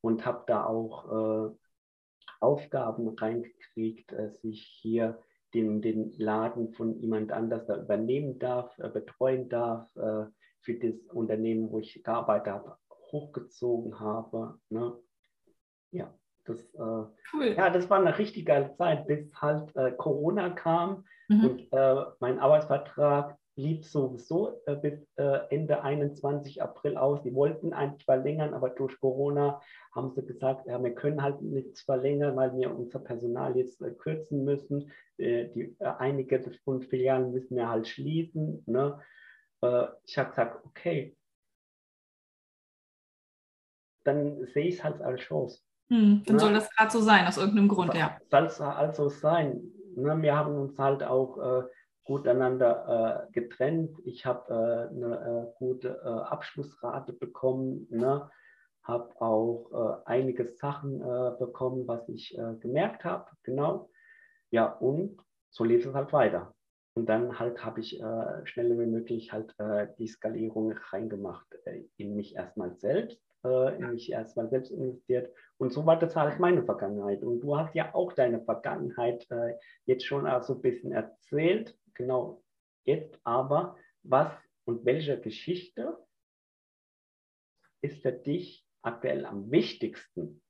und 0.00 0.24
habe 0.24 0.44
da 0.46 0.64
auch 0.64 1.50
äh, 1.50 1.54
Aufgaben 2.40 3.08
reingekriegt, 3.08 4.12
dass 4.12 4.42
ich 4.42 4.62
hier 4.62 5.18
den, 5.54 5.80
den 5.80 6.12
Laden 6.18 6.72
von 6.72 6.98
jemand 7.00 7.32
anders 7.32 7.66
da 7.66 7.80
übernehmen 7.80 8.38
darf, 8.38 8.78
äh, 8.78 8.88
betreuen 8.88 9.48
darf, 9.48 9.88
äh, 9.96 10.26
für 10.60 10.74
das 10.74 10.94
Unternehmen, 11.12 11.70
wo 11.70 11.78
ich 11.78 12.02
gearbeitet 12.02 12.52
habe, 12.52 12.76
hochgezogen 13.10 13.98
habe. 14.00 14.58
Ne? 14.68 14.94
Ja, 15.90 16.12
das, 16.44 16.58
äh, 16.74 17.06
cool. 17.32 17.54
ja, 17.56 17.70
das 17.70 17.88
war 17.88 17.98
eine 18.00 18.18
richtig 18.18 18.46
geile 18.46 18.74
Zeit, 18.76 19.06
bis 19.06 19.32
halt 19.34 19.74
äh, 19.76 19.92
Corona 19.92 20.50
kam 20.50 21.04
mhm. 21.28 21.44
und 21.44 21.72
äh, 21.72 22.04
mein 22.20 22.38
Arbeitsvertrag 22.38 23.38
lief 23.58 23.84
sowieso 23.84 24.62
äh, 24.66 24.76
bis 24.76 25.06
äh, 25.16 25.40
Ende 25.50 25.82
21 25.82 26.62
April 26.62 26.96
aus. 26.96 27.22
Die 27.22 27.34
wollten 27.34 27.72
eigentlich 27.72 28.04
verlängern, 28.04 28.54
aber 28.54 28.70
durch 28.70 28.98
Corona 29.00 29.60
haben 29.92 30.12
sie 30.14 30.24
gesagt, 30.24 30.66
ja, 30.66 30.82
wir 30.82 30.94
können 30.94 31.22
halt 31.22 31.42
nichts 31.42 31.82
verlängern, 31.82 32.36
weil 32.36 32.56
wir 32.56 32.74
unser 32.74 33.00
Personal 33.00 33.56
jetzt 33.56 33.82
äh, 33.82 33.90
kürzen 33.90 34.44
müssen. 34.44 34.92
Äh, 35.18 35.48
die, 35.48 35.76
äh, 35.80 35.92
einige 35.98 36.40
von 36.64 36.82
Filialen 36.82 37.32
müssen 37.32 37.56
wir 37.56 37.68
halt 37.68 37.88
schließen. 37.88 38.62
Ne? 38.66 39.00
Äh, 39.60 39.86
ich 40.06 40.16
habe 40.16 40.30
gesagt, 40.30 40.64
okay, 40.64 41.16
dann 44.04 44.46
sehe 44.46 44.68
ich 44.68 44.76
es 44.76 44.84
halt 44.84 45.02
als 45.02 45.20
Chance. 45.20 45.60
Hm, 45.90 46.22
dann 46.24 46.36
ne? 46.36 46.40
soll 46.40 46.52
das 46.52 46.70
gerade 46.70 46.90
so 46.92 47.00
sein, 47.00 47.26
aus 47.26 47.36
irgendeinem 47.36 47.68
Grund, 47.68 47.94
ja. 47.94 48.16
Soll 48.30 48.44
es 48.44 48.60
also 48.60 49.08
sein. 49.08 49.72
Ne? 49.96 50.22
Wir 50.22 50.36
haben 50.36 50.54
uns 50.54 50.78
halt 50.78 51.02
auch 51.02 51.66
gut 52.08 52.26
einander 52.26 53.28
äh, 53.28 53.32
getrennt. 53.32 53.98
Ich 54.06 54.24
habe 54.24 54.50
äh, 54.50 54.94
eine 54.94 55.52
äh, 55.52 55.58
gute 55.58 56.00
äh, 56.02 56.08
Abschlussrate 56.08 57.12
bekommen, 57.12 57.86
ne? 57.90 58.30
habe 58.82 59.20
auch 59.20 59.70
äh, 59.70 60.02
einige 60.06 60.46
Sachen 60.46 61.02
äh, 61.02 61.32
bekommen, 61.38 61.86
was 61.86 62.08
ich 62.08 62.34
gemerkt 62.60 63.04
habe, 63.04 63.26
genau. 63.42 63.90
Ja, 64.50 64.64
und 64.72 65.18
so 65.50 65.64
lief 65.64 65.84
es 65.84 65.92
halt 65.92 66.14
weiter. 66.14 66.54
Und 66.94 67.10
dann 67.10 67.38
halt 67.38 67.62
habe 67.62 67.80
ich 67.80 68.02
schneller 68.44 68.78
wie 68.78 68.86
möglich 68.86 69.32
halt 69.32 69.54
die 69.98 70.08
Skalierung 70.08 70.72
reingemacht 70.90 71.46
in 71.96 72.16
mich 72.16 72.34
erstmal 72.34 72.74
selbst 72.74 73.22
in 73.44 73.90
mich 73.92 74.10
erstmal 74.10 74.48
selbst 74.48 74.72
investiert. 74.72 75.32
Und 75.58 75.72
so 75.72 75.86
war 75.86 75.96
das 75.96 76.16
halt 76.16 76.40
meine 76.40 76.64
Vergangenheit. 76.64 77.22
Und 77.22 77.40
du 77.40 77.56
hast 77.56 77.72
ja 77.76 77.94
auch 77.94 78.12
deine 78.14 78.40
Vergangenheit 78.40 79.28
jetzt 79.84 80.06
schon 80.06 80.26
so 80.42 80.54
ein 80.54 80.60
bisschen 80.60 80.90
erzählt. 80.90 81.78
Genau. 81.98 82.42
Jetzt 82.84 83.20
aber, 83.24 83.76
was 84.02 84.32
und 84.64 84.84
welche 84.86 85.20
Geschichte 85.20 85.98
ist 87.82 88.00
für 88.02 88.12
dich 88.12 88.64
aktuell 88.82 89.26
am 89.26 89.50
wichtigsten? 89.50 90.40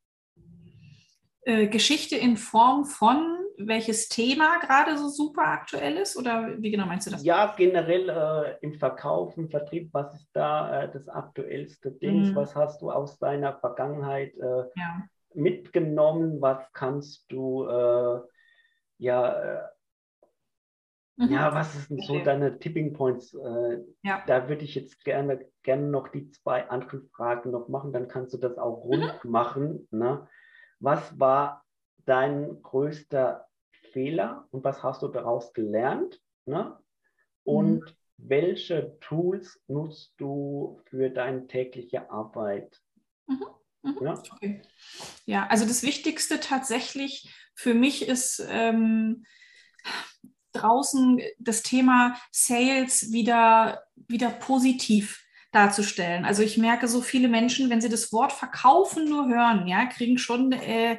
Äh, 1.42 1.68
Geschichte 1.68 2.16
in 2.16 2.36
Form 2.36 2.84
von 2.84 3.38
welches 3.56 4.08
Thema 4.08 4.58
gerade 4.60 4.96
so 4.96 5.08
super 5.08 5.48
aktuell 5.48 5.96
ist? 5.96 6.16
Oder 6.16 6.60
wie 6.60 6.70
genau 6.70 6.86
meinst 6.86 7.06
du 7.06 7.10
das? 7.10 7.24
Ja, 7.24 7.54
generell 7.56 8.08
äh, 8.08 8.56
im 8.60 8.74
Verkauf, 8.74 9.36
im 9.36 9.48
Vertrieb, 9.48 9.88
was 9.92 10.14
ist 10.14 10.30
da 10.34 10.82
äh, 10.82 10.92
das 10.92 11.08
aktuellste 11.08 11.90
Ding? 11.90 12.30
Mhm. 12.30 12.36
Was 12.36 12.54
hast 12.54 12.82
du 12.82 12.90
aus 12.90 13.18
deiner 13.18 13.58
Vergangenheit 13.58 14.34
äh, 14.36 14.64
ja. 14.76 15.02
mitgenommen? 15.34 16.40
Was 16.40 16.70
kannst 16.72 17.24
du 17.32 17.64
äh, 17.64 18.20
ja 18.98 19.32
äh, 19.32 19.68
Mhm. 21.18 21.32
Ja, 21.32 21.52
was 21.52 21.88
sind 21.88 22.04
so 22.04 22.20
deine 22.20 22.60
Tipping 22.60 22.92
Points? 22.92 23.34
Äh, 23.34 23.80
ja. 24.02 24.22
Da 24.26 24.48
würde 24.48 24.64
ich 24.64 24.76
jetzt 24.76 25.04
gerne, 25.04 25.44
gerne 25.64 25.88
noch 25.88 26.08
die 26.08 26.30
zwei 26.30 26.68
anderen 26.68 27.08
Fragen 27.08 27.50
noch 27.50 27.68
machen, 27.68 27.92
dann 27.92 28.06
kannst 28.06 28.34
du 28.34 28.38
das 28.38 28.56
auch 28.56 28.84
rund 28.84 29.24
mhm. 29.24 29.30
machen. 29.30 29.88
Ne? 29.90 30.28
Was 30.78 31.18
war 31.18 31.64
dein 32.06 32.62
größter 32.62 33.48
Fehler 33.92 34.46
und 34.52 34.62
was 34.62 34.84
hast 34.84 35.02
du 35.02 35.08
daraus 35.08 35.52
gelernt? 35.52 36.22
Ne? 36.46 36.78
Und 37.42 37.80
mhm. 37.80 37.96
welche 38.18 38.96
Tools 39.00 39.60
nutzt 39.66 40.14
du 40.18 40.80
für 40.84 41.10
deine 41.10 41.48
tägliche 41.48 42.12
Arbeit? 42.12 42.80
Mhm. 43.26 43.44
Mhm. 43.82 43.98
Ja? 44.02 44.22
Okay. 44.32 44.62
ja, 45.26 45.46
also 45.48 45.66
das 45.66 45.82
Wichtigste 45.82 46.38
tatsächlich 46.38 47.34
für 47.56 47.74
mich 47.74 48.06
ist, 48.06 48.46
ähm, 48.48 49.24
draußen 50.60 51.20
das 51.38 51.62
Thema 51.62 52.14
Sales 52.30 53.12
wieder, 53.12 53.82
wieder 53.96 54.30
positiv 54.30 55.24
darzustellen. 55.52 56.24
Also 56.24 56.42
ich 56.42 56.58
merke, 56.58 56.88
so 56.88 57.00
viele 57.00 57.28
Menschen, 57.28 57.70
wenn 57.70 57.80
sie 57.80 57.88
das 57.88 58.12
Wort 58.12 58.32
verkaufen 58.32 59.08
nur 59.08 59.28
hören, 59.28 59.66
ja, 59.66 59.86
kriegen 59.86 60.18
schon, 60.18 60.52
äh, 60.52 60.98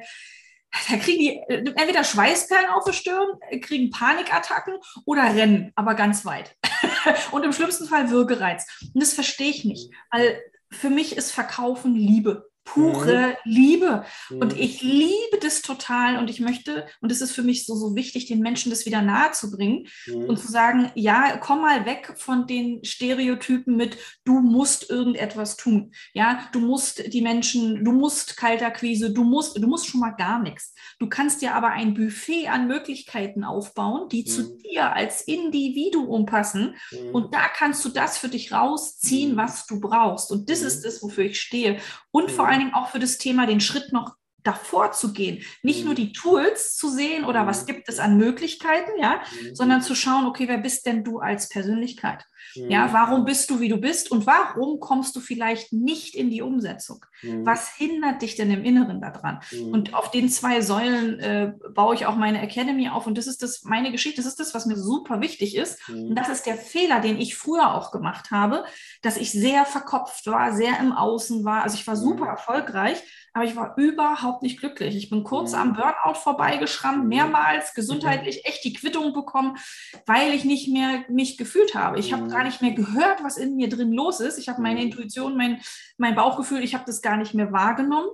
da 0.89 0.97
kriegen 0.97 1.19
die 1.19 1.37
äh, 1.47 1.63
entweder 1.75 2.03
Schweißperlen 2.03 2.69
auf 2.69 2.83
der 2.83 2.93
Stirn, 2.93 3.27
äh, 3.49 3.59
kriegen 3.59 3.91
Panikattacken 3.91 4.75
oder 5.05 5.23
rennen, 5.23 5.71
aber 5.75 5.93
ganz 5.93 6.25
weit. 6.25 6.55
Und 7.31 7.43
im 7.43 7.53
schlimmsten 7.53 7.85
Fall 7.85 8.09
Würgereiz. 8.09 8.65
Und 8.93 9.01
das 9.01 9.13
verstehe 9.13 9.49
ich 9.49 9.65
nicht, 9.65 9.91
weil 10.11 10.41
für 10.71 10.89
mich 10.89 11.15
ist 11.17 11.31
Verkaufen 11.31 11.95
Liebe 11.95 12.48
pure 12.73 13.35
mhm. 13.45 13.51
Liebe. 13.51 14.05
Und 14.29 14.55
mhm. 14.55 14.61
ich 14.61 14.81
liebe 14.81 15.37
das 15.41 15.61
total 15.61 16.17
und 16.17 16.29
ich 16.29 16.39
möchte, 16.39 16.85
und 17.01 17.11
es 17.11 17.21
ist 17.21 17.31
für 17.31 17.41
mich 17.41 17.65
so, 17.65 17.75
so 17.75 17.95
wichtig, 17.95 18.27
den 18.27 18.39
Menschen 18.39 18.69
das 18.69 18.85
wieder 18.85 19.01
nahe 19.01 19.31
zu 19.31 19.51
bringen 19.51 19.87
mhm. 20.07 20.25
und 20.25 20.37
zu 20.37 20.51
sagen, 20.51 20.91
ja, 20.95 21.37
komm 21.37 21.61
mal 21.61 21.85
weg 21.85 22.13
von 22.17 22.47
den 22.47 22.83
Stereotypen 22.83 23.75
mit, 23.75 23.97
du 24.23 24.39
musst 24.39 24.89
irgendetwas 24.89 25.57
tun. 25.57 25.91
Ja, 26.13 26.47
du 26.51 26.59
musst 26.59 27.13
die 27.13 27.21
Menschen, 27.21 27.83
du 27.83 27.91
musst 27.91 28.37
Kaltakquise, 28.37 29.11
du 29.11 29.23
musst, 29.23 29.57
du 29.57 29.67
musst 29.67 29.87
schon 29.87 30.01
mal 30.01 30.11
gar 30.11 30.41
nichts. 30.41 30.73
Du 30.99 31.07
kannst 31.07 31.41
dir 31.41 31.55
aber 31.55 31.69
ein 31.69 31.93
Buffet 31.93 32.47
an 32.47 32.67
Möglichkeiten 32.67 33.43
aufbauen, 33.43 34.09
die 34.09 34.25
zu 34.25 34.43
mhm. 34.43 34.57
dir 34.59 34.93
als 34.93 35.21
Individuum 35.21 36.25
passen. 36.25 36.75
Mhm. 36.91 37.09
Und 37.13 37.33
da 37.33 37.47
kannst 37.47 37.83
du 37.85 37.89
das 37.89 38.17
für 38.17 38.29
dich 38.29 38.51
rausziehen, 38.51 39.37
was 39.37 39.65
du 39.65 39.79
brauchst. 39.79 40.31
Und 40.31 40.49
das 40.49 40.61
ist 40.61 40.85
das, 40.85 41.01
wofür 41.01 41.25
ich 41.25 41.39
stehe. 41.39 41.79
Und 42.11 42.31
vor 42.31 42.47
allen 42.47 42.59
Dingen 42.59 42.73
auch 42.73 42.89
für 42.89 42.99
das 42.99 43.17
Thema, 43.17 43.45
den 43.45 43.61
Schritt 43.61 43.91
noch 43.91 44.15
davor 44.43 44.91
zu 44.91 45.13
gehen. 45.13 45.43
Nicht 45.63 45.85
nur 45.85 45.95
die 45.95 46.13
Tools 46.13 46.75
zu 46.75 46.89
sehen 46.89 47.25
oder 47.25 47.45
was 47.45 47.65
gibt 47.65 47.89
es 47.89 47.99
an 47.99 48.17
Möglichkeiten, 48.17 48.91
ja, 48.99 49.21
sondern 49.53 49.81
zu 49.81 49.95
schauen, 49.95 50.25
okay, 50.25 50.47
wer 50.47 50.57
bist 50.57 50.85
denn 50.85 51.03
du 51.03 51.19
als 51.19 51.49
Persönlichkeit? 51.49 52.23
Ja, 52.53 52.87
mhm. 52.87 52.93
warum 52.93 53.25
bist 53.25 53.49
du, 53.49 53.59
wie 53.59 53.69
du 53.69 53.77
bist 53.77 54.11
und 54.11 54.25
warum 54.25 54.79
kommst 54.79 55.15
du 55.15 55.19
vielleicht 55.19 55.73
nicht 55.73 56.15
in 56.15 56.29
die 56.29 56.41
Umsetzung? 56.41 57.05
Mhm. 57.21 57.45
Was 57.45 57.75
hindert 57.75 58.21
dich 58.21 58.35
denn 58.35 58.51
im 58.51 58.63
Inneren 58.63 59.01
daran? 59.01 59.39
Mhm. 59.51 59.73
Und 59.73 59.93
auf 59.93 60.11
den 60.11 60.29
zwei 60.29 60.61
Säulen 60.61 61.19
äh, 61.19 61.53
baue 61.73 61.95
ich 61.95 62.05
auch 62.05 62.15
meine 62.15 62.41
Academy 62.41 62.89
auf 62.89 63.07
und 63.07 63.17
das 63.17 63.27
ist 63.27 63.43
das, 63.43 63.63
meine 63.63 63.91
Geschichte, 63.91 64.21
das 64.21 64.27
ist 64.27 64.39
das, 64.39 64.53
was 64.53 64.65
mir 64.65 64.77
super 64.77 65.21
wichtig 65.21 65.55
ist. 65.55 65.79
Und 65.89 66.15
das 66.15 66.29
ist 66.29 66.45
der 66.45 66.55
Fehler, 66.55 66.99
den 66.99 67.19
ich 67.19 67.35
früher 67.35 67.73
auch 67.73 67.91
gemacht 67.91 68.31
habe, 68.31 68.65
dass 69.01 69.17
ich 69.17 69.31
sehr 69.31 69.65
verkopft 69.65 70.27
war, 70.27 70.53
sehr 70.53 70.79
im 70.79 70.91
Außen 70.91 71.43
war. 71.45 71.63
Also 71.63 71.75
ich 71.75 71.87
war 71.87 71.95
super 71.95 72.27
erfolgreich, 72.27 73.01
aber 73.33 73.45
ich 73.45 73.55
war 73.55 73.77
überhaupt 73.77 74.43
nicht 74.43 74.59
glücklich. 74.59 74.95
Ich 74.95 75.09
bin 75.09 75.23
kurz 75.23 75.53
am 75.53 75.73
Burnout 75.73 76.15
vorbeigeschrammt, 76.15 77.07
mehrmals 77.07 77.73
gesundheitlich 77.73 78.45
echt 78.45 78.63
die 78.63 78.73
Quittung 78.73 79.13
bekommen, 79.13 79.57
weil 80.05 80.33
ich 80.33 80.45
nicht 80.45 80.69
mehr 80.69 81.05
mich 81.09 81.37
gefühlt 81.37 81.75
habe. 81.75 81.99
Ich 81.99 82.13
habe 82.29 82.37
gar 82.37 82.43
nicht 82.43 82.61
mehr 82.61 82.71
gehört, 82.71 83.23
was 83.23 83.37
in 83.37 83.55
mir 83.55 83.69
drin 83.69 83.91
los 83.91 84.19
ist. 84.19 84.37
Ich 84.37 84.49
habe 84.49 84.61
meine 84.61 84.83
Intuition, 84.83 85.35
mein, 85.35 85.61
mein 85.97 86.15
Bauchgefühl, 86.15 86.63
ich 86.63 86.73
habe 86.73 86.85
das 86.85 87.01
gar 87.01 87.17
nicht 87.17 87.33
mehr 87.33 87.51
wahrgenommen. 87.51 88.09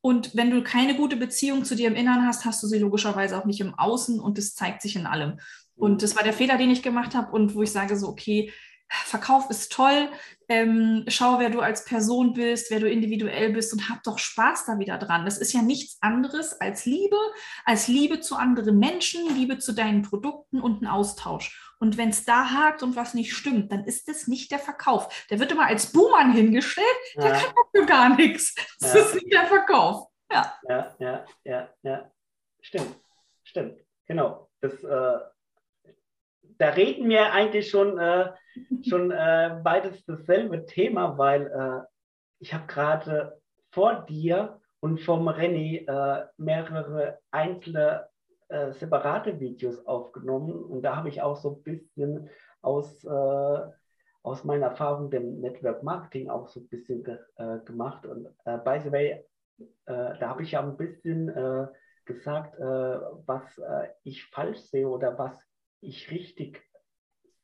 Und 0.00 0.36
wenn 0.36 0.50
du 0.50 0.62
keine 0.62 0.94
gute 0.94 1.16
Beziehung 1.16 1.64
zu 1.64 1.74
dir 1.74 1.88
im 1.88 1.96
Inneren 1.96 2.26
hast, 2.26 2.44
hast 2.44 2.62
du 2.62 2.66
sie 2.66 2.78
logischerweise 2.78 3.36
auch 3.36 3.44
nicht 3.44 3.60
im 3.60 3.74
Außen 3.74 4.20
und 4.20 4.38
das 4.38 4.54
zeigt 4.54 4.82
sich 4.82 4.96
in 4.96 5.06
allem. 5.06 5.38
Und 5.74 6.02
das 6.02 6.16
war 6.16 6.22
der 6.22 6.32
Fehler, 6.32 6.56
den 6.56 6.70
ich 6.70 6.82
gemacht 6.82 7.14
habe 7.14 7.32
und 7.32 7.54
wo 7.54 7.62
ich 7.62 7.72
sage 7.72 7.96
so, 7.96 8.08
okay, 8.08 8.52
Verkauf 8.90 9.50
ist 9.50 9.70
toll, 9.70 10.08
ähm, 10.48 11.04
schau, 11.08 11.38
wer 11.38 11.50
du 11.50 11.60
als 11.60 11.84
Person 11.84 12.32
bist, 12.32 12.70
wer 12.70 12.80
du 12.80 12.90
individuell 12.90 13.52
bist 13.52 13.72
und 13.74 13.90
hab 13.90 14.02
doch 14.02 14.18
Spaß 14.18 14.64
da 14.64 14.78
wieder 14.78 14.96
dran. 14.96 15.26
Das 15.26 15.36
ist 15.36 15.52
ja 15.52 15.60
nichts 15.60 15.98
anderes 16.00 16.58
als 16.58 16.86
Liebe, 16.86 17.16
als 17.66 17.86
Liebe 17.86 18.20
zu 18.20 18.36
anderen 18.36 18.78
Menschen, 18.78 19.34
Liebe 19.34 19.58
zu 19.58 19.72
deinen 19.72 20.02
Produkten 20.02 20.60
und 20.60 20.80
ein 20.80 20.86
Austausch. 20.86 21.67
Und 21.80 21.96
wenn 21.96 22.08
es 22.08 22.24
da 22.24 22.50
hakt 22.50 22.82
und 22.82 22.96
was 22.96 23.14
nicht 23.14 23.32
stimmt, 23.32 23.70
dann 23.70 23.84
ist 23.84 24.08
das 24.08 24.26
nicht 24.26 24.50
der 24.50 24.58
Verkauf. 24.58 25.26
Der 25.30 25.38
wird 25.38 25.52
immer 25.52 25.66
als 25.66 25.92
Buhmann 25.92 26.32
hingestellt, 26.32 26.86
ja. 27.14 27.22
der 27.22 27.32
kann 27.32 27.54
dafür 27.54 27.86
gar 27.86 28.16
nichts. 28.16 28.54
Das 28.80 28.94
ja. 28.94 29.00
ist 29.00 29.14
nicht 29.14 29.32
der 29.32 29.46
Verkauf. 29.46 30.08
Ja, 30.30 30.54
ja, 30.68 30.96
ja, 30.98 31.24
ja, 31.44 31.68
ja. 31.82 32.10
Stimmt, 32.60 32.96
stimmt. 33.44 33.80
Genau. 34.06 34.48
Das, 34.60 34.82
äh, 34.82 35.18
da 36.58 36.68
reden 36.70 37.08
wir 37.08 37.32
eigentlich 37.32 37.70
schon, 37.70 37.98
äh, 37.98 38.32
schon 38.88 39.10
äh, 39.10 39.60
beides 39.62 40.04
dasselbe 40.04 40.66
Thema, 40.66 41.16
weil 41.16 41.46
äh, 41.46 41.86
ich 42.40 42.52
habe 42.52 42.66
gerade 42.66 43.40
vor 43.70 44.04
dir 44.08 44.60
und 44.80 45.00
vom 45.00 45.28
René 45.28 45.86
äh, 45.86 46.26
mehrere 46.36 47.20
einzelne 47.30 48.08
äh, 48.48 48.72
separate 48.72 49.40
Videos 49.40 49.84
aufgenommen 49.86 50.52
und 50.52 50.82
da 50.82 50.96
habe 50.96 51.08
ich 51.08 51.22
auch 51.22 51.36
so 51.36 51.56
ein 51.56 51.62
bisschen 51.62 52.28
aus, 52.62 53.04
äh, 53.04 53.60
aus 54.22 54.44
meiner 54.44 54.66
Erfahrung 54.66 55.10
dem 55.10 55.40
Network 55.40 55.82
Marketing 55.82 56.28
auch 56.28 56.48
so 56.48 56.60
ein 56.60 56.68
bisschen 56.68 57.04
ge 57.04 57.18
gemacht 57.64 58.04
und 58.04 58.24
by 58.64 58.80
the 58.82 58.92
way, 58.92 59.24
da 59.86 60.20
habe 60.20 60.42
ich 60.42 60.52
ja 60.52 60.60
ein 60.60 60.76
bisschen 60.76 61.32
gesagt, 62.04 62.58
was 62.58 63.60
ich 64.02 64.24
falsch 64.26 64.58
sehe 64.58 64.88
oder 64.88 65.16
was 65.18 65.38
ich 65.80 66.10
richtig 66.10 66.62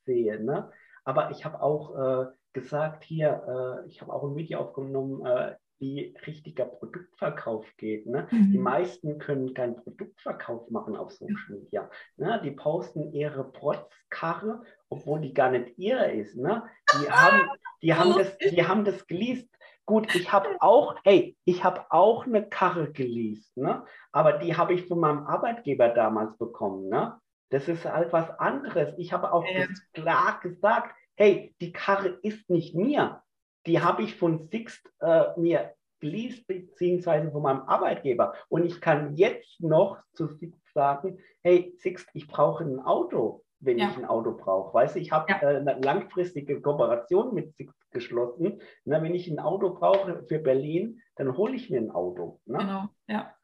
sehe. 0.05 0.43
Ne? 0.43 0.71
Aber 1.05 1.31
ich 1.31 1.45
habe 1.45 1.63
auch 1.63 1.97
äh, 1.97 2.27
gesagt 2.53 3.05
hier, 3.05 3.83
äh, 3.85 3.89
ich 3.89 4.01
habe 4.01 4.13
auch 4.13 4.25
ein 4.25 4.37
Video 4.37 4.61
aufgenommen, 4.61 5.25
äh, 5.27 5.55
wie 5.79 6.15
richtiger 6.27 6.65
Produktverkauf 6.65 7.67
geht. 7.77 8.07
Ne? 8.07 8.27
Mhm. 8.31 8.53
Die 8.53 8.59
meisten 8.59 9.19
können 9.19 9.55
keinen 9.55 9.77
Produktverkauf 9.77 10.71
machen 10.71 10.97
auf 10.97 11.13
Social 11.13 11.51
Media. 11.51 11.91
Ne? 12.17 12.41
Die 12.45 12.53
posten 12.53 13.13
ihre 13.13 13.45
Protzkarre, 13.45 14.63
obwohl 14.89 15.21
die 15.21 15.35
gar 15.35 15.51
nicht 15.51 15.79
ihre 15.79 16.13
ist. 16.13 16.37
Ne? 16.37 16.63
Die, 16.93 17.11
haben, 17.11 17.51
die, 17.83 17.95
haben 17.95 18.15
das, 18.17 18.37
die 18.39 18.67
haben 18.67 18.85
das 18.85 19.07
geleast. 19.07 19.49
Gut, 19.87 20.15
ich 20.15 20.33
habe 20.33 20.49
auch, 20.61 20.97
hey, 21.05 21.37
ich 21.45 21.63
habe 21.63 21.85
auch 21.91 22.25
eine 22.25 22.49
Karre 22.49 22.91
geleast, 22.91 23.55
ne? 23.55 23.85
aber 24.13 24.35
die 24.39 24.57
habe 24.57 24.73
ich 24.73 24.87
von 24.87 24.99
meinem 24.99 25.27
Arbeitgeber 25.27 25.91
damals 25.91 26.39
bekommen. 26.39 26.89
Ne? 26.89 27.19
Das 27.51 27.69
ist 27.69 27.85
halt 27.85 28.11
was 28.13 28.31
anderes. 28.39 28.95
Ich 28.97 29.13
habe 29.13 29.31
auch 29.31 29.45
ja. 29.45 29.67
klar 29.93 30.41
gesagt, 30.41 30.95
hey, 31.17 31.55
die 31.61 31.73
Karre 31.73 32.19
ist 32.23 32.49
nicht 32.49 32.75
mir. 32.75 33.23
Die 33.67 33.81
habe 33.81 34.03
ich 34.03 34.17
von 34.17 34.49
Sixt 34.51 34.91
äh, 35.01 35.25
mir 35.37 35.75
geleast, 36.01 36.47
beziehungsweise 36.47 37.31
von 37.31 37.43
meinem 37.43 37.63
Arbeitgeber. 37.63 38.35
Und 38.49 38.65
ich 38.65 38.81
kann 38.81 39.17
jetzt 39.17 39.61
noch 39.61 39.99
zu 40.13 40.27
Sixt 40.27 40.61
sagen, 40.75 41.19
hey, 41.43 41.73
Sixt, 41.79 42.09
ich 42.13 42.27
brauche 42.27 42.65
ein 42.65 42.81
Auto, 42.81 43.43
wenn 43.61 43.79
ja. 43.79 43.89
ich 43.89 43.97
ein 43.97 44.05
Auto 44.05 44.37
brauche. 44.37 44.75
Weißt 44.75 44.97
du, 44.97 45.01
ich 45.01 45.13
habe 45.13 45.33
ja. 45.33 45.41
äh, 45.41 45.57
eine 45.57 45.81
langfristige 45.81 46.61
Kooperation 46.61 47.33
mit 47.33 47.55
Sixt 47.55 47.91
geschlossen. 47.91 48.61
Na, 48.85 49.03
wenn 49.03 49.15
ich 49.15 49.29
ein 49.29 49.39
Auto 49.39 49.71
brauche 49.71 50.25
für 50.25 50.39
Berlin, 50.39 51.01
dann 51.17 51.37
hole 51.37 51.55
ich 51.55 51.71
mir 51.71 51.81
ein 51.81 51.91
Auto. 51.91 52.41
Ne? 52.45 52.59
Genau, 52.59 52.89
ja. 53.07 53.35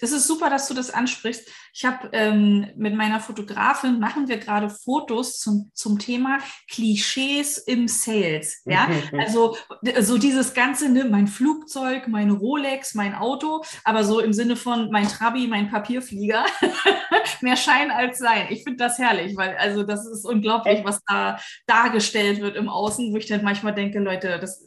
Das 0.00 0.12
ist 0.12 0.26
super, 0.26 0.48
dass 0.48 0.68
du 0.68 0.74
das 0.74 0.90
ansprichst. 0.90 1.48
Ich 1.72 1.84
habe 1.84 2.08
ähm, 2.12 2.68
mit 2.76 2.94
meiner 2.94 3.20
Fotografin 3.20 3.98
machen 3.98 4.28
wir 4.28 4.38
gerade 4.38 4.70
Fotos 4.70 5.38
zum, 5.38 5.70
zum 5.74 5.98
Thema 5.98 6.38
Klischees 6.70 7.58
im 7.58 7.88
Sales. 7.88 8.62
Ja, 8.64 8.88
also 9.18 9.56
so 10.00 10.18
dieses 10.18 10.54
ganze, 10.54 10.88
ne, 10.88 11.04
mein 11.04 11.26
Flugzeug, 11.26 12.06
mein 12.08 12.30
Rolex, 12.30 12.94
mein 12.94 13.14
Auto, 13.14 13.64
aber 13.84 14.04
so 14.04 14.20
im 14.20 14.32
Sinne 14.32 14.56
von 14.56 14.90
mein 14.90 15.08
Trabi, 15.08 15.46
mein 15.46 15.70
Papierflieger. 15.70 16.44
Mehr 17.40 17.56
Schein 17.56 17.90
als 17.90 18.18
Sein. 18.18 18.46
Ich 18.50 18.64
finde 18.64 18.78
das 18.78 18.98
herrlich, 18.98 19.36
weil 19.36 19.56
also 19.56 19.82
das 19.82 20.06
ist 20.06 20.24
unglaublich, 20.24 20.84
was 20.84 21.02
da 21.04 21.38
dargestellt 21.66 22.40
wird 22.40 22.56
im 22.56 22.68
Außen, 22.68 23.12
wo 23.12 23.16
ich 23.16 23.26
dann 23.26 23.42
manchmal 23.42 23.74
denke, 23.74 23.98
Leute, 23.98 24.38
das, 24.40 24.64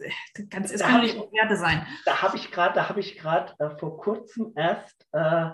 das, 0.49 0.71
das 0.71 0.81
kann 0.81 0.95
doch 0.95 1.01
nicht 1.01 1.15
Werte 1.15 1.57
sein. 1.57 1.85
Da 2.05 2.21
habe 2.21 2.37
ich 2.37 2.51
gerade, 2.51 2.75
da 2.75 2.89
habe 2.89 2.99
ich 2.99 3.17
gerade 3.17 3.53
äh, 3.59 3.69
vor 3.77 3.97
kurzem 3.97 4.40
erst 4.55 5.07
äh, 5.11 5.51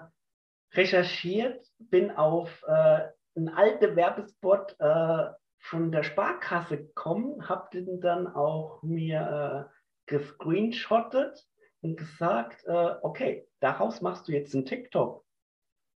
recherchiert, 0.73 1.65
bin 1.79 2.11
auf 2.11 2.63
äh, 2.67 3.07
einen 3.35 3.49
alten 3.49 3.95
Werbespot 3.95 4.75
äh, 4.79 5.25
von 5.59 5.91
der 5.91 6.03
Sparkasse 6.03 6.77
gekommen, 6.77 7.47
habe 7.47 7.67
den 7.73 7.99
dann 8.01 8.27
auch 8.27 8.81
mir 8.83 9.69
äh, 9.69 9.77
gescreenshottet 10.07 11.45
und 11.81 11.97
gesagt, 11.97 12.65
äh, 12.65 12.95
okay, 13.01 13.47
daraus 13.59 14.01
machst 14.01 14.27
du 14.27 14.31
jetzt 14.31 14.55
einen 14.55 14.65
TikTok. 14.65 15.23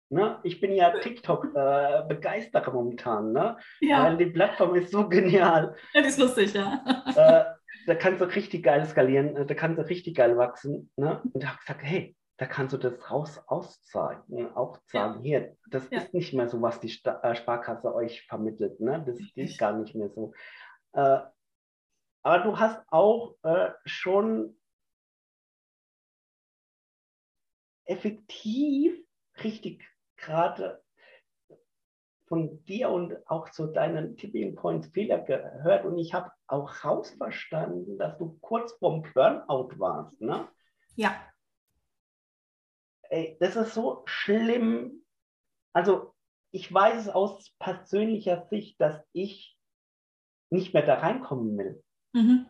Ne? 0.09 0.39
Ich 0.43 0.59
bin 0.59 0.73
ja 0.73 0.91
TikTok-Begeisterer 0.99 2.67
äh, 2.67 2.73
momentan, 2.73 3.31
ne? 3.31 3.57
Ja. 3.79 4.03
weil 4.03 4.17
die 4.17 4.25
Plattform 4.25 4.75
ist 4.75 4.91
so 4.91 5.07
genial. 5.09 5.75
Das 5.93 6.07
ist 6.07 6.19
lustig, 6.19 6.53
ja. 6.53 6.83
Äh, 7.15 7.45
da 7.87 7.95
kannst 7.95 8.21
du 8.21 8.25
richtig 8.25 8.63
geil 8.63 8.85
skalieren, 8.85 9.35
äh, 9.37 9.45
da 9.45 9.53
kannst 9.53 9.79
du 9.79 9.87
richtig 9.87 10.15
geil 10.15 10.37
wachsen. 10.37 10.91
Ne? 10.97 11.21
Und 11.23 11.41
ich 11.41 11.47
habe 11.47 11.59
gesagt, 11.59 11.81
hey, 11.83 12.15
da 12.41 12.47
kannst 12.47 12.73
du 12.73 12.79
das 12.79 13.11
raus 13.11 13.39
auszahlen, 13.45 14.51
auch 14.55 14.79
zahlen. 14.87 15.17
Ja. 15.17 15.21
Hier, 15.21 15.57
das 15.69 15.87
ja. 15.91 15.99
ist 15.99 16.11
nicht 16.15 16.33
mehr 16.33 16.49
so, 16.49 16.59
was 16.59 16.79
die 16.79 16.89
Sta 16.89 17.21
äh, 17.21 17.35
Sparkasse 17.35 17.93
euch 17.93 18.25
vermittelt. 18.25 18.79
Ne? 18.79 19.03
Das 19.05 19.19
ist 19.35 19.59
gar 19.59 19.77
nicht 19.77 19.93
mehr 19.93 20.09
so. 20.09 20.33
Äh, 20.93 21.19
aber 22.23 22.43
du 22.43 22.57
hast 22.57 22.81
auch 22.87 23.35
äh, 23.43 23.69
schon 23.85 24.59
effektiv 27.85 28.99
richtig 29.43 29.87
gerade 30.17 30.83
von 32.25 32.65
dir 32.65 32.89
und 32.89 33.17
auch 33.29 33.51
zu 33.51 33.67
deinen 33.67 34.17
Tipping 34.17 34.55
Points 34.55 34.87
Fehler 34.87 35.19
gehört 35.19 35.85
und 35.85 35.99
ich 35.99 36.15
habe 36.15 36.31
auch 36.47 36.83
rausverstanden, 36.83 37.99
dass 37.99 38.17
du 38.17 38.35
kurz 38.41 38.73
vorm 38.79 39.03
Burnout 39.13 39.77
warst, 39.77 40.19
ne? 40.19 40.49
Ja. 40.95 41.30
Ey, 43.11 43.35
das 43.41 43.57
ist 43.57 43.73
so 43.73 44.03
schlimm. 44.05 45.03
Also 45.73 46.15
ich 46.51 46.73
weiß 46.73 47.07
es 47.07 47.09
aus 47.09 47.51
persönlicher 47.59 48.47
Sicht, 48.49 48.79
dass 48.79 49.03
ich 49.11 49.57
nicht 50.49 50.73
mehr 50.73 50.85
da 50.85 50.95
reinkommen 50.95 51.57
will. 51.57 51.83
Mhm. 52.13 52.45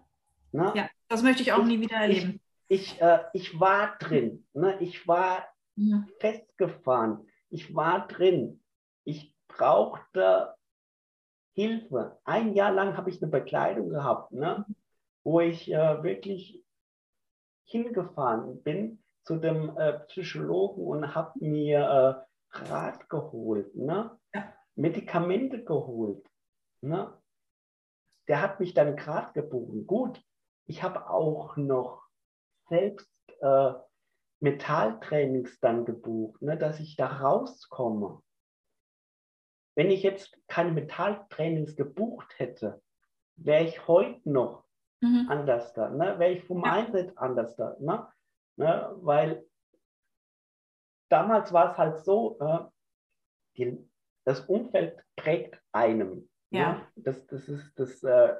Ja, 0.53 0.89
das 1.07 1.23
möchte 1.23 1.41
ich 1.41 1.51
auch 1.53 1.63
ich, 1.63 1.65
nie 1.65 1.79
wieder 1.81 1.95
erleben. 1.95 2.39
ich, 2.67 3.01
äh, 3.01 3.23
ich 3.33 3.59
war 3.59 3.97
drin. 3.97 4.45
Ne? 4.53 4.79
Ich 4.81 5.07
war 5.07 5.47
ja. 5.77 6.05
festgefahren. 6.19 7.27
Ich 7.49 7.73
war 7.73 8.07
drin. 8.07 8.63
Ich 9.03 9.35
brauchte 9.47 10.53
Hilfe. 11.53 12.19
Ein 12.23 12.53
Jahr 12.53 12.71
lang 12.71 12.97
habe 12.97 13.09
ich 13.09 13.19
eine 13.21 13.31
Bekleidung 13.31 13.89
gehabt, 13.89 14.31
ne? 14.31 14.65
wo 15.23 15.39
ich 15.39 15.71
äh, 15.71 16.03
wirklich 16.03 16.63
hingefahren 17.65 18.61
bin 18.61 19.00
zu 19.23 19.37
dem 19.37 19.77
äh, 19.77 19.99
Psychologen 20.07 20.83
und 20.85 21.15
habe 21.15 21.31
mir 21.39 21.79
äh, 21.79 22.57
Rat 22.57 23.09
geholt, 23.09 23.75
ne? 23.75 24.17
Ja. 24.33 24.53
Medikamente 24.75 25.63
geholt. 25.63 26.25
Ne? 26.81 27.13
Der 28.27 28.41
hat 28.41 28.59
mich 28.59 28.73
dann 28.73 28.95
gerade 28.95 29.31
gebogen. 29.33 29.85
Gut, 29.85 30.23
ich 30.65 30.83
habe 30.83 31.09
auch 31.09 31.57
noch 31.57 32.07
selbst 32.69 33.11
äh, 33.41 33.73
Metalltrainings 34.39 35.59
dann 35.59 35.85
gebucht, 35.85 36.41
ne, 36.41 36.57
dass 36.57 36.79
ich 36.79 36.95
da 36.95 37.07
rauskomme. 37.07 38.21
Wenn 39.75 39.91
ich 39.91 40.03
jetzt 40.03 40.37
keine 40.47 40.71
Metalltrainings 40.71 41.75
gebucht 41.75 42.33
hätte, 42.37 42.81
wäre 43.35 43.63
ich 43.63 43.87
heute 43.87 44.29
noch 44.29 44.65
mhm. 45.01 45.27
anders 45.29 45.73
da, 45.73 45.89
ne? 45.89 46.17
wäre 46.17 46.33
ich 46.33 46.43
vom 46.45 46.63
ja. 46.65 46.73
Einsatz 46.73 47.15
anders 47.17 47.55
da. 47.55 47.75
Ne? 47.79 48.07
Ne? 48.57 48.91
Weil 49.01 49.45
damals 51.09 51.51
war 51.53 51.71
es 51.71 51.77
halt 51.77 52.03
so, 52.03 52.37
äh, 52.39 52.59
die, 53.57 53.89
das 54.25 54.41
Umfeld 54.41 54.97
prägt 55.15 55.59
einem. 55.71 56.29
Ne? 56.49 56.59
Ja. 56.59 56.73
Ne? 56.73 56.87
Das, 56.95 57.25
das 57.27 57.47
ist 57.47 57.73
das 57.75 58.03
äh, 58.03 58.35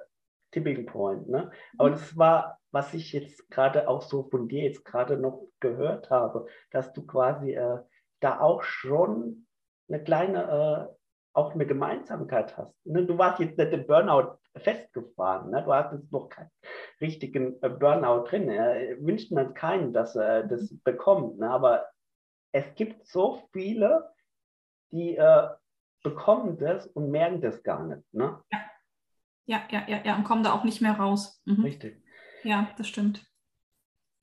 Tipping 0.51 0.85
Point. 0.85 1.29
Ne? 1.29 1.51
Aber 1.77 1.89
mhm. 1.89 1.93
das 1.93 2.17
war, 2.17 2.59
was 2.71 2.93
ich 2.93 3.13
jetzt 3.13 3.49
gerade 3.49 3.87
auch 3.87 4.01
so 4.01 4.23
von 4.23 4.47
dir 4.47 4.63
jetzt 4.63 4.85
gerade 4.85 5.17
noch 5.17 5.47
gehört 5.59 6.09
habe, 6.09 6.47
dass 6.71 6.93
du 6.93 7.05
quasi 7.05 7.53
äh, 7.53 7.79
da 8.19 8.39
auch 8.39 8.63
schon 8.63 9.47
eine 9.89 10.03
kleine, 10.03 10.89
äh, 10.91 10.95
auch 11.33 11.53
eine 11.53 11.65
Gemeinsamkeit 11.65 12.57
hast. 12.57 12.75
Ne? 12.85 13.05
Du 13.05 13.17
warst 13.17 13.39
jetzt 13.39 13.57
nicht 13.57 13.71
im 13.71 13.87
Burnout 13.87 14.37
festgefahren. 14.57 15.51
Ne? 15.51 15.63
Du 15.63 15.73
hattest 15.73 16.11
noch 16.11 16.29
keinen 16.29 16.51
richtigen 16.99 17.61
äh, 17.61 17.69
Burnout 17.69 18.25
drin. 18.25 18.49
Äh, 18.49 18.97
wünscht 18.99 19.31
man 19.31 19.53
keinen, 19.53 19.93
dass 19.93 20.15
er 20.15 20.43
das 20.43 20.73
bekommt. 20.83 21.39
Ne? 21.39 21.49
Aber 21.49 21.85
es 22.51 22.65
gibt 22.75 23.07
so 23.07 23.41
viele, 23.51 24.13
die 24.91 25.15
äh, 25.15 25.47
bekommen 26.03 26.57
das 26.57 26.87
und 26.87 27.11
merken 27.11 27.41
das 27.41 27.63
gar 27.63 27.85
nicht. 27.85 28.01
Ne? 28.13 28.41
Ja. 29.45 29.61
ja, 29.69 29.83
ja, 29.87 30.01
ja, 30.03 30.15
und 30.15 30.23
kommen 30.23 30.43
da 30.43 30.53
auch 30.53 30.63
nicht 30.63 30.81
mehr 30.81 30.93
raus. 30.93 31.41
Mhm. 31.45 31.63
Richtig. 31.63 32.03
Ja, 32.43 32.69
das 32.77 32.87
stimmt. 32.87 33.25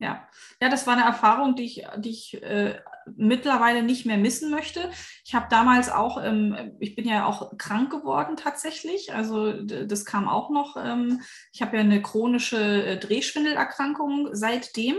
Ja. 0.01 0.29
ja, 0.61 0.69
das 0.69 0.87
war 0.87 0.95
eine 0.95 1.05
Erfahrung, 1.05 1.57
die 1.57 1.65
ich, 1.65 1.87
die 1.97 2.11
ich 2.11 2.41
äh, 2.43 2.81
mittlerweile 3.17 3.83
nicht 3.83 4.07
mehr 4.07 4.19
missen 4.19 4.51
möchte. 4.51 4.91
Ich 5.25 5.35
habe 5.35 5.47
damals 5.51 5.91
auch, 5.91 6.23
ähm, 6.23 6.77
ich 6.81 6.95
bin 6.95 7.07
ja 7.07 7.27
auch 7.27 7.57
krank 7.59 7.91
geworden 7.91 8.37
tatsächlich. 8.37 9.13
Also 9.15 9.53
das 9.63 10.05
kam 10.05 10.29
auch 10.29 10.51
noch. 10.51 10.77
Ähm, 10.77 11.21
ich 11.53 11.63
habe 11.63 11.77
ja 11.77 11.83
eine 11.83 12.03
chronische 12.03 12.85
äh, 12.85 12.99
Drehschwindelerkrankung 12.99 14.31
seitdem. 14.33 14.97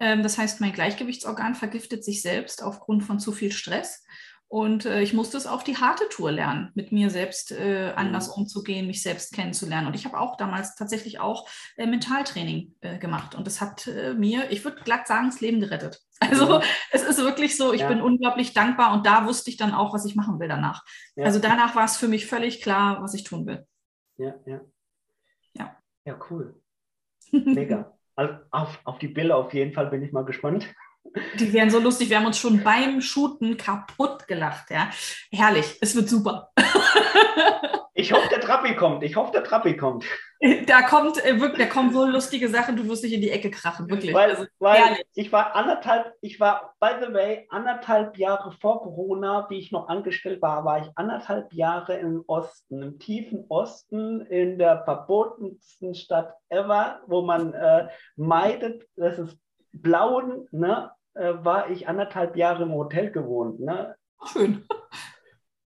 Ähm, 0.00 0.22
das 0.22 0.38
heißt, 0.38 0.60
mein 0.60 0.72
Gleichgewichtsorgan 0.72 1.54
vergiftet 1.54 2.04
sich 2.04 2.22
selbst 2.22 2.62
aufgrund 2.62 3.04
von 3.04 3.18
zu 3.18 3.32
viel 3.32 3.52
Stress. 3.52 4.04
Und 4.48 4.86
äh, 4.86 5.02
ich 5.02 5.12
musste 5.12 5.36
es 5.36 5.46
auf 5.46 5.62
die 5.62 5.76
harte 5.76 6.08
Tour 6.08 6.32
lernen, 6.32 6.70
mit 6.74 6.90
mir 6.90 7.10
selbst 7.10 7.52
äh, 7.52 7.92
anders 7.94 8.28
mhm. 8.28 8.42
umzugehen, 8.42 8.86
mich 8.86 9.02
selbst 9.02 9.34
kennenzulernen. 9.34 9.86
Und 9.86 9.94
ich 9.94 10.06
habe 10.06 10.18
auch 10.18 10.36
damals 10.36 10.74
tatsächlich 10.74 11.20
auch 11.20 11.46
äh, 11.76 11.86
Mentaltraining 11.86 12.74
äh, 12.80 12.98
gemacht. 12.98 13.34
Und 13.34 13.46
das 13.46 13.60
hat 13.60 13.86
äh, 13.86 14.14
mir, 14.14 14.50
ich 14.50 14.64
würde 14.64 14.80
glatt 14.82 15.06
sagen, 15.06 15.26
das 15.26 15.40
Leben 15.40 15.60
gerettet. 15.60 16.00
Also 16.20 16.58
mhm. 16.58 16.64
es 16.90 17.04
ist 17.04 17.18
wirklich 17.18 17.56
so, 17.56 17.72
ich 17.72 17.82
ja. 17.82 17.88
bin 17.88 18.00
unglaublich 18.00 18.52
dankbar 18.52 18.92
und 18.92 19.06
da 19.06 19.24
wusste 19.24 19.50
ich 19.50 19.56
dann 19.56 19.72
auch, 19.72 19.94
was 19.94 20.04
ich 20.04 20.16
machen 20.16 20.40
will 20.40 20.48
danach. 20.48 20.82
Ja. 21.14 21.26
Also 21.26 21.38
danach 21.38 21.76
war 21.76 21.84
es 21.84 21.96
für 21.96 22.08
mich 22.08 22.26
völlig 22.26 22.60
klar, 22.60 23.00
was 23.00 23.14
ich 23.14 23.22
tun 23.22 23.46
will. 23.46 23.64
Ja, 24.16 24.34
ja. 24.44 24.60
Ja, 25.52 25.76
ja 26.04 26.18
cool. 26.28 26.60
Mega. 27.30 27.96
Also 28.16 28.34
auf, 28.50 28.80
auf 28.82 28.98
die 28.98 29.06
Bilder 29.06 29.36
auf 29.36 29.54
jeden 29.54 29.72
Fall 29.72 29.90
bin 29.90 30.02
ich 30.02 30.10
mal 30.10 30.24
gespannt. 30.24 30.66
Die 31.38 31.52
wären 31.52 31.70
so 31.70 31.78
lustig. 31.78 32.10
Wir 32.10 32.18
haben 32.18 32.26
uns 32.26 32.38
schon 32.38 32.62
beim 32.62 33.00
Shooten 33.00 33.56
kaputt 33.56 34.26
gelacht. 34.28 34.70
Ja. 34.70 34.90
Herrlich. 35.30 35.76
Es 35.80 35.94
wird 35.94 36.08
super. 36.08 36.50
Ich 37.98 38.12
hoffe, 38.12 38.28
der 38.30 38.40
Trappi 38.40 38.76
kommt. 38.76 39.02
Ich 39.02 39.16
hoffe, 39.16 39.32
der 39.32 39.42
Trappi 39.42 39.76
kommt. 39.76 40.04
Da 40.66 40.82
kommt 40.82 41.22
äh, 41.24 41.40
wirklich, 41.40 41.66
da 41.66 41.74
kommen 41.74 41.92
so 41.92 42.06
lustige 42.06 42.48
Sachen, 42.48 42.76
du 42.76 42.88
wirst 42.88 43.02
dich 43.02 43.12
in 43.12 43.20
die 43.20 43.32
Ecke 43.32 43.50
krachen, 43.50 43.90
wirklich. 43.90 44.14
Weil, 44.14 44.48
weil 44.60 44.98
ich 45.14 45.32
war 45.32 45.56
anderthalb, 45.56 46.14
ich 46.20 46.38
war, 46.38 46.76
by 46.78 46.90
the 47.04 47.12
way, 47.12 47.48
anderthalb 47.50 48.16
Jahre 48.16 48.52
vor 48.52 48.82
Corona, 48.82 49.48
wie 49.50 49.58
ich 49.58 49.72
noch 49.72 49.88
angestellt 49.88 50.40
war, 50.40 50.64
war 50.64 50.78
ich 50.80 50.88
anderthalb 50.94 51.52
Jahre 51.52 51.96
im 51.96 52.22
Osten, 52.28 52.82
im 52.82 52.98
tiefen 53.00 53.46
Osten, 53.48 54.20
in 54.20 54.58
der 54.58 54.84
verbotensten 54.84 55.96
Stadt 55.96 56.34
ever, 56.50 57.00
wo 57.08 57.22
man 57.22 57.52
äh, 57.52 57.88
meidet, 58.14 58.86
das 58.94 59.18
ist 59.18 59.36
Blauen, 59.72 60.46
ne, 60.52 60.92
äh, 61.14 61.34
war 61.44 61.70
ich 61.70 61.88
anderthalb 61.88 62.36
Jahre 62.36 62.62
im 62.64 62.72
Hotel 62.72 63.10
gewohnt. 63.10 63.60
Ne? 63.60 63.96
Schön. 64.24 64.66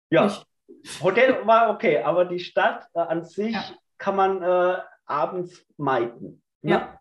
Ja, 0.09 0.27
ich. 0.27 1.01
Hotel 1.03 1.45
war 1.45 1.69
okay, 1.69 2.01
aber 2.01 2.23
die 2.23 2.39
Stadt 2.39 2.87
äh, 2.93 2.99
an 2.99 3.25
sich 3.25 3.53
ja. 3.53 3.61
kann 3.97 4.15
man 4.15 4.41
äh, 4.41 4.77
abends 5.05 5.65
meiden. 5.75 6.41
Ne? 6.61 6.71
Ja. 6.71 6.99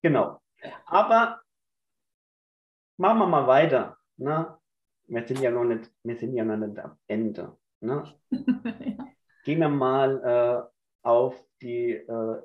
Genau. 0.00 0.40
Aber 0.86 1.40
machen 2.98 3.18
wir 3.18 3.26
mal 3.26 3.48
weiter. 3.48 3.98
Ne? 4.16 4.56
Wir 5.08 5.26
sind 5.26 5.40
ja 5.40 5.50
noch 5.50 5.64
nicht, 5.64 5.90
wir 6.04 6.16
sind 6.16 6.34
ja 6.34 6.44
noch 6.44 6.56
nicht 6.56 6.78
am 6.78 6.96
Ende. 7.08 7.56
Ne? 7.80 8.14
ja. 8.30 9.06
Gehen 9.44 9.58
wir 9.58 9.68
mal 9.68 10.22
äh, 10.22 11.06
auf 11.06 11.34
die 11.60 11.94
äh, 11.94 12.42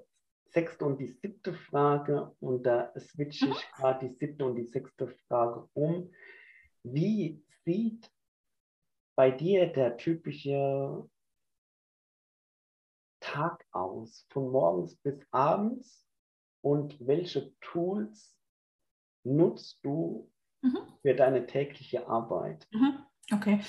sechste 0.51 0.85
und 0.85 0.99
die 0.99 1.07
siebte 1.07 1.53
Frage 1.53 2.35
und 2.39 2.63
da 2.63 2.93
switche 2.97 3.47
ich 3.47 3.71
gerade 3.71 4.07
die 4.07 4.15
siebte 4.15 4.45
und 4.45 4.55
die 4.55 4.65
sechste 4.65 5.07
Frage 5.27 5.67
um. 5.73 6.11
Wie 6.83 7.43
sieht 7.65 8.09
bei 9.15 9.31
dir 9.31 9.67
der 9.67 9.97
typische 9.97 11.09
Tag 13.19 13.65
aus, 13.71 14.25
von 14.29 14.51
morgens 14.51 14.95
bis 14.95 15.19
abends 15.31 16.07
und 16.61 17.05
welche 17.05 17.53
Tools 17.59 18.37
nutzt 19.23 19.83
du 19.83 20.31
mhm. 20.61 20.79
für 21.01 21.13
deine 21.13 21.45
tägliche 21.45 22.07
Arbeit? 22.07 22.67
Mhm. 22.71 23.05
Okay, 23.33 23.59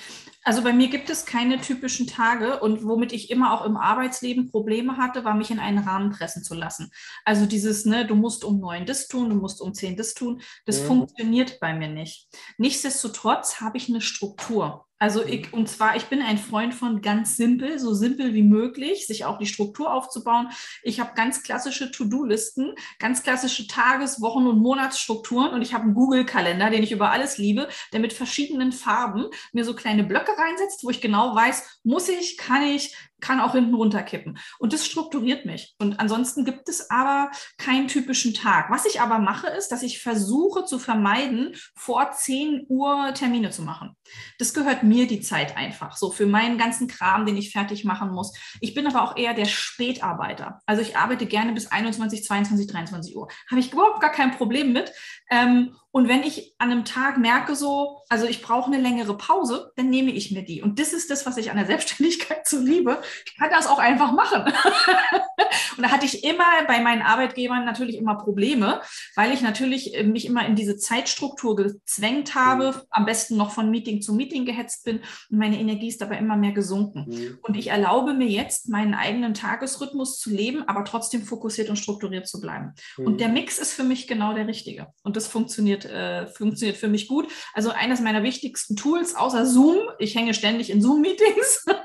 also 0.45 0.63
bei 0.63 0.71
mir 0.71 0.87
gibt 0.87 1.09
es 1.09 1.25
keine 1.25 1.59
typischen 1.59 2.07
Tage 2.07 2.61
und 2.61 2.85
womit 2.85 3.11
ich 3.11 3.29
immer 3.29 3.53
auch 3.53 3.65
im 3.65 3.75
Arbeitsleben 3.75 4.49
Probleme 4.49 4.95
hatte, 4.95 5.25
war 5.25 5.33
mich 5.33 5.51
in 5.51 5.59
einen 5.59 5.79
Rahmen 5.79 6.11
pressen 6.11 6.43
zu 6.43 6.53
lassen. 6.53 6.91
Also 7.25 7.45
dieses, 7.45 7.83
ne, 7.85 8.07
du 8.07 8.15
musst 8.15 8.45
um 8.45 8.61
neun 8.61 8.85
das 8.85 9.09
tun, 9.09 9.29
du 9.29 9.35
musst 9.35 9.59
um 9.59 9.73
zehn 9.73 9.97
das 9.97 10.13
tun, 10.13 10.41
das 10.65 10.81
mhm. 10.81 10.87
funktioniert 10.87 11.59
bei 11.59 11.73
mir 11.73 11.89
nicht. 11.89 12.29
Nichtsdestotrotz 12.57 13.59
habe 13.59 13.77
ich 13.77 13.89
eine 13.89 13.99
Struktur. 13.99 14.85
Also 15.01 15.25
ich, 15.25 15.53
und 15.53 15.69
zwar, 15.69 15.95
ich 15.95 16.05
bin 16.05 16.21
ein 16.21 16.37
Freund 16.37 16.73
von 16.73 17.01
ganz 17.01 17.37
simpel, 17.37 17.79
so 17.79 17.93
simpel 17.93 18.33
wie 18.33 18.43
möglich, 18.43 19.07
sich 19.07 19.23
auch 19.23 19.37
die 19.37 19.45
Struktur 19.45 19.93
aufzubauen. 19.93 20.49
Ich 20.83 20.99
habe 20.99 21.13
ganz 21.15 21.41
klassische 21.41 21.89
To-Do-Listen, 21.89 22.75
ganz 22.99 23.23
klassische 23.23 23.65
Tages-, 23.67 24.19
Wochen- 24.19 24.45
und 24.45 24.59
Monatsstrukturen 24.59 25.53
und 25.53 25.61
ich 25.61 25.73
habe 25.73 25.85
einen 25.85 25.93
Google-Kalender, 25.93 26.69
den 26.69 26.83
ich 26.83 26.91
über 26.91 27.11
alles 27.11 27.37
liebe, 27.37 27.69
der 27.93 28.01
mit 28.01 28.11
verschiedenen 28.11 28.73
Farben 28.73 29.27
mir 29.53 29.63
so 29.63 29.73
kleine 29.73 30.03
Blöcke 30.03 30.37
reinsetzt, 30.37 30.83
wo 30.83 30.89
ich 30.89 30.99
genau 30.99 31.33
weiß, 31.33 31.79
muss 31.83 32.09
ich, 32.09 32.37
kann 32.37 32.63
ich, 32.63 32.93
kann 33.19 33.39
auch 33.39 33.53
hinten 33.53 33.73
runterkippen. 33.73 34.37
Und 34.59 34.73
das 34.73 34.85
strukturiert 34.85 35.45
mich. 35.45 35.75
Und 35.79 35.99
ansonsten 35.99 36.45
gibt 36.45 36.69
es 36.69 36.89
aber 36.89 37.31
keinen 37.57 37.87
typischen 37.87 38.33
Tag. 38.33 38.69
Was 38.69 38.85
ich 38.85 39.01
aber 39.01 39.19
mache, 39.19 39.47
ist, 39.47 39.69
dass 39.69 39.83
ich 39.83 40.01
versuche 40.01 40.65
zu 40.65 40.79
vermeiden, 40.79 41.55
vor 41.75 42.11
10 42.11 42.65
Uhr 42.67 43.13
Termine 43.13 43.51
zu 43.51 43.61
machen. 43.61 43.95
Das 44.37 44.53
gehört 44.53 44.83
mir 44.83 45.07
die 45.07 45.21
Zeit 45.21 45.57
einfach. 45.57 45.97
So 45.97 46.11
für 46.11 46.25
meinen 46.25 46.57
ganzen 46.57 46.87
Kram, 46.87 47.25
den 47.25 47.37
ich 47.37 47.51
fertig 47.51 47.85
machen 47.85 48.11
muss. 48.11 48.33
Ich 48.61 48.73
bin 48.73 48.87
aber 48.87 49.03
auch 49.03 49.17
eher 49.17 49.33
der 49.33 49.45
Spätarbeiter. 49.45 50.61
Also 50.65 50.81
ich 50.81 50.97
arbeite 50.97 51.25
gerne 51.25 51.53
bis 51.53 51.67
21, 51.71 52.23
22, 52.23 52.67
23 52.67 53.15
Uhr. 53.15 53.27
Habe 53.49 53.59
ich 53.59 53.71
überhaupt 53.71 54.01
gar 54.01 54.11
kein 54.11 54.31
Problem 54.31 54.73
mit. 54.73 54.91
Ähm, 55.29 55.75
Und 55.91 56.07
wenn 56.07 56.21
ich 56.21 56.53
an 56.59 56.71
einem 56.71 56.85
Tag 56.85 57.17
merke, 57.17 57.55
so, 57.55 58.01
also 58.09 58.27
ich 58.27 58.43
brauche 58.43 58.71
eine 58.71 58.81
längere 58.81 59.17
Pause, 59.17 59.71
dann 59.75 59.89
nehme 59.89 60.11
ich 60.11 60.31
mir 60.31 60.43
die. 60.43 60.61
Und 60.61 60.79
das 60.79 60.93
ist 60.93 61.09
das, 61.09 61.25
was 61.25 61.37
ich 61.37 61.49
an 61.49 61.57
der 61.57 61.65
Selbstständigkeit 61.65 62.47
so 62.47 62.59
liebe. 62.59 63.01
Ich 63.25 63.35
kann 63.37 63.49
das 63.49 63.65
auch 63.65 63.79
einfach 63.79 64.11
machen. 64.11 64.43
und 65.77 65.83
da 65.83 65.91
hatte 65.91 66.05
ich 66.05 66.23
immer 66.23 66.45
bei 66.67 66.79
meinen 66.81 67.01
Arbeitgebern 67.01 67.65
natürlich 67.65 67.97
immer 67.97 68.15
Probleme, 68.15 68.81
weil 69.15 69.33
ich 69.33 69.41
natürlich 69.41 69.95
äh, 69.95 70.03
mich 70.03 70.25
immer 70.25 70.45
in 70.45 70.55
diese 70.55 70.77
Zeitstruktur 70.77 71.55
gezwängt 71.55 72.35
habe, 72.35 72.71
mhm. 72.71 72.81
am 72.91 73.05
besten 73.05 73.37
noch 73.37 73.51
von 73.51 73.71
Meeting 73.71 74.01
zu 74.01 74.13
Meeting 74.13 74.45
gehetzt 74.45 74.85
bin 74.85 74.99
und 75.29 75.37
meine 75.37 75.59
Energie 75.59 75.87
ist 75.87 76.01
dabei 76.01 76.19
immer 76.19 76.37
mehr 76.37 76.51
gesunken. 76.51 77.05
Mhm. 77.09 77.39
Und 77.41 77.57
ich 77.57 77.67
erlaube 77.67 78.13
mir 78.13 78.27
jetzt, 78.27 78.69
meinen 78.69 78.93
eigenen 78.93 79.33
Tagesrhythmus 79.33 80.19
zu 80.19 80.29
leben, 80.29 80.67
aber 80.67 80.83
trotzdem 80.85 81.23
fokussiert 81.23 81.69
und 81.69 81.77
strukturiert 81.77 82.27
zu 82.27 82.39
bleiben. 82.39 82.73
Mhm. 82.97 83.05
Und 83.05 83.21
der 83.21 83.29
Mix 83.29 83.57
ist 83.57 83.73
für 83.73 83.83
mich 83.83 84.07
genau 84.07 84.33
der 84.33 84.45
richtige. 84.45 84.87
Und 85.03 85.15
das 85.15 85.27
funktioniert, 85.27 85.78
äh, 85.85 86.27
funktioniert 86.27 86.77
für 86.77 86.87
mich 86.87 87.07
gut. 87.07 87.27
Also 87.53 87.71
eines 87.71 88.01
meiner 88.01 88.23
wichtigsten 88.23 88.75
Tools 88.75 89.15
außer 89.15 89.45
Zoom, 89.45 89.77
ich 89.99 90.15
hänge 90.15 90.33
ständig 90.33 90.69
in 90.69 90.81
Zoom-Meetings. 90.81 91.65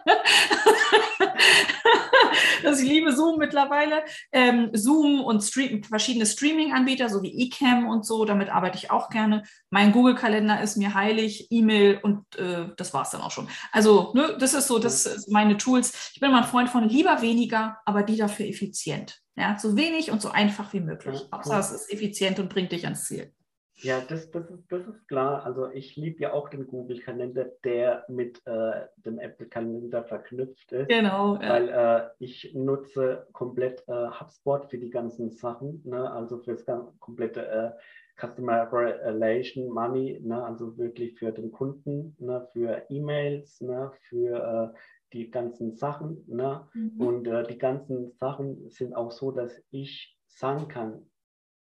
also 2.65 2.83
ich 2.83 2.89
liebe 2.89 3.13
Zoom 3.13 3.39
mittlerweile. 3.39 4.03
Ähm, 4.33 4.71
Zoom 4.73 5.21
und 5.21 5.43
Stream, 5.43 5.83
verschiedene 5.83 6.27
Streaming-Anbieter, 6.27 7.09
so 7.09 7.23
wie 7.23 7.47
eCam 7.47 7.89
und 7.89 8.07
so, 8.07 8.25
damit 8.25 8.51
arbeite 8.51 8.79
ich 8.79 8.91
auch 8.91 9.11
gerne. 9.11 9.43
Mein 9.71 9.93
Google-Kalender 9.93 10.61
ist 10.61 10.77
mir 10.77 10.95
heilig, 10.95 11.49
E-Mail 11.51 11.99
und 12.03 12.37
äh, 12.37 12.69
das 12.77 12.95
war 12.95 13.03
es 13.03 13.11
dann 13.11 13.21
auch 13.21 13.31
schon. 13.31 13.49
Also, 13.73 14.13
ne, 14.15 14.37
das 14.39 14.55
ist 14.55 14.69
so, 14.69 14.79
das 14.79 15.07
ist 15.07 15.31
meine 15.31 15.57
Tools. 15.57 16.11
Ich 16.15 16.21
bin 16.21 16.31
immer 16.31 16.43
ein 16.43 16.49
Freund 16.49 16.69
von 16.69 16.89
lieber 16.89 17.23
weniger, 17.23 17.79
aber 17.85 18.03
die 18.03 18.17
dafür 18.17 18.47
effizient. 18.47 19.21
Ja, 19.37 19.59
so 19.59 19.77
wenig 19.77 20.13
und 20.13 20.23
so 20.23 20.31
einfach 20.31 20.73
wie 20.73 20.81
möglich. 20.81 21.21
Hauptsache 21.33 21.59
es 21.59 21.73
ist 21.73 21.93
effizient 21.93 22.39
und 22.39 22.49
bringt 22.49 22.71
dich 22.71 22.85
ans 22.85 23.07
Ziel. 23.07 23.33
Ja, 23.77 24.01
das, 24.01 24.31
das, 24.31 24.51
ist, 24.51 24.71
das 24.71 24.87
ist 24.87 25.09
klar. 25.09 25.45
Also 25.45 25.71
ich 25.71 25.97
liebe 25.97 26.21
ja 26.21 26.33
auch 26.33 26.49
den 26.49 26.67
Google-Kalender, 26.67 27.47
der 27.65 28.05
mit 28.09 28.41
äh, 28.47 28.87
dem 28.97 29.19
Apple-Kalender 29.19 30.05
verknüpft 30.05 30.73
ist. 30.73 30.89
Genau. 30.89 31.37
Ja. 31.37 31.49
Weil 31.49 31.69
äh, 31.69 32.09
ich 32.19 32.55
nutze 32.55 33.27
komplett 33.33 33.85
äh, 33.89 34.09
HubSpot 34.09 34.71
für 34.71 34.79
die 34.79 34.91
ganzen 34.91 35.31
Sachen, 35.31 35.83
ne? 35.85 36.11
also 36.11 36.39
für 36.39 36.55
das 36.55 36.65
komplette 37.01 37.47
äh, 37.47 37.71
Customer 38.17 38.73
Relation 38.73 39.69
Money, 39.69 40.21
ne? 40.23 40.43
also 40.45 40.79
wirklich 40.79 41.19
für 41.19 41.33
den 41.33 41.51
Kunden, 41.51 42.17
ne? 42.19 42.47
für 42.53 42.85
E-Mails, 42.89 43.61
ne? 43.61 43.91
für 44.09 44.73
äh, 44.73 44.79
die 45.13 45.31
ganzen 45.31 45.75
Sachen. 45.75 46.25
Ne? 46.29 46.69
Mhm. 46.75 47.01
Und 47.01 47.27
äh, 47.27 47.43
die 47.45 47.59
ganzen 47.59 48.13
Sachen 48.13 48.71
sind 48.71 48.95
auch 48.95 49.11
so, 49.11 49.33
dass 49.33 49.61
ich 49.71 50.17
sagen 50.27 50.69
kann, 50.69 51.07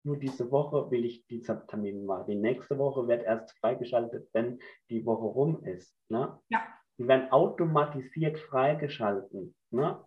nur 0.02 0.16
diese 0.16 0.50
Woche 0.50 0.90
will 0.90 1.04
ich 1.04 1.26
diesen 1.26 1.66
Termin 1.66 2.06
machen. 2.06 2.26
Die 2.28 2.36
nächste 2.36 2.78
Woche 2.78 3.06
wird 3.06 3.24
erst 3.24 3.56
freigeschaltet, 3.58 4.28
wenn 4.32 4.58
die 4.88 5.04
Woche 5.04 5.26
rum 5.26 5.62
ist. 5.64 5.94
Ne? 6.08 6.38
Ja. 6.48 6.66
Die 6.98 7.06
werden 7.06 7.30
automatisiert 7.30 8.38
freigeschalten. 8.38 9.54
Ne? 9.70 10.02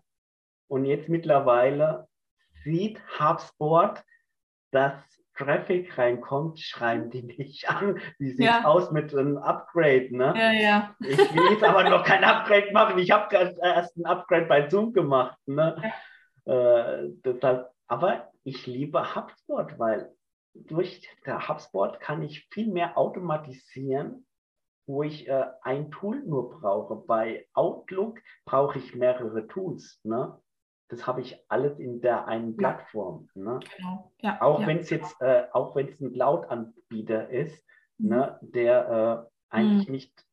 Und 0.67 0.85
jetzt 0.85 1.09
mittlerweile 1.09 2.07
sieht 2.63 2.99
HubSpot, 3.19 4.03
dass 4.71 4.93
Traffic 5.35 5.97
reinkommt, 5.97 6.59
schreiben 6.59 7.09
die 7.09 7.23
mich 7.23 7.67
an. 7.69 7.99
Wie 8.19 8.31
sieht 8.31 8.39
es 8.39 8.45
ja. 8.45 8.65
aus 8.65 8.91
mit 8.91 9.13
einem 9.13 9.37
Upgrade? 9.37 10.15
Ne? 10.15 10.33
Ja, 10.35 10.51
ja. 10.51 10.95
Ich 10.99 11.17
will 11.17 11.51
jetzt 11.51 11.63
aber 11.63 11.89
noch 11.89 12.03
kein 12.03 12.23
Upgrade 12.23 12.71
machen. 12.71 12.97
Ich 12.99 13.11
habe 13.11 13.35
erst 13.35 13.97
ein 13.97 14.05
Upgrade 14.05 14.45
bei 14.45 14.69
Zoom 14.69 14.93
gemacht. 14.93 15.37
Ne? 15.45 15.75
Ja. 16.45 16.53
Äh, 16.53 17.09
deshalb, 17.23 17.69
aber 17.87 18.32
ich 18.43 18.67
liebe 18.67 19.15
HubSpot, 19.15 19.79
weil 19.79 20.13
durch 20.53 21.07
der 21.25 21.47
HubSpot 21.47 21.99
kann 21.99 22.21
ich 22.21 22.47
viel 22.51 22.71
mehr 22.71 22.97
automatisieren, 22.97 24.25
wo 24.85 25.03
ich 25.03 25.27
äh, 25.27 25.45
ein 25.61 25.91
Tool 25.91 26.21
nur 26.23 26.49
brauche. 26.49 26.95
Bei 26.95 27.47
Outlook 27.53 28.19
brauche 28.45 28.79
ich 28.79 28.95
mehrere 28.95 29.47
Tools. 29.47 29.99
Ne? 30.03 30.39
Das 30.89 31.07
habe 31.07 31.21
ich 31.21 31.43
alles 31.49 31.79
in 31.79 32.01
der 32.01 32.27
einen 32.27 32.55
Plattform. 32.55 33.29
Ne? 33.33 33.59
Genau. 33.77 34.11
Ja, 34.21 34.41
auch 34.41 34.59
ja. 34.61 34.67
wenn 34.67 34.79
es 34.79 34.89
jetzt, 34.89 35.19
äh, 35.21 35.47
auch 35.53 35.75
wenn 35.75 35.87
es 35.87 35.99
ein 35.99 36.13
Cloud-Anbieter 36.13 37.29
ist, 37.29 37.65
mhm. 37.97 38.09
ne, 38.09 38.39
der 38.41 39.29
äh, 39.29 39.55
eigentlich 39.55 39.87
mhm. 39.87 39.93
nicht 39.93 40.25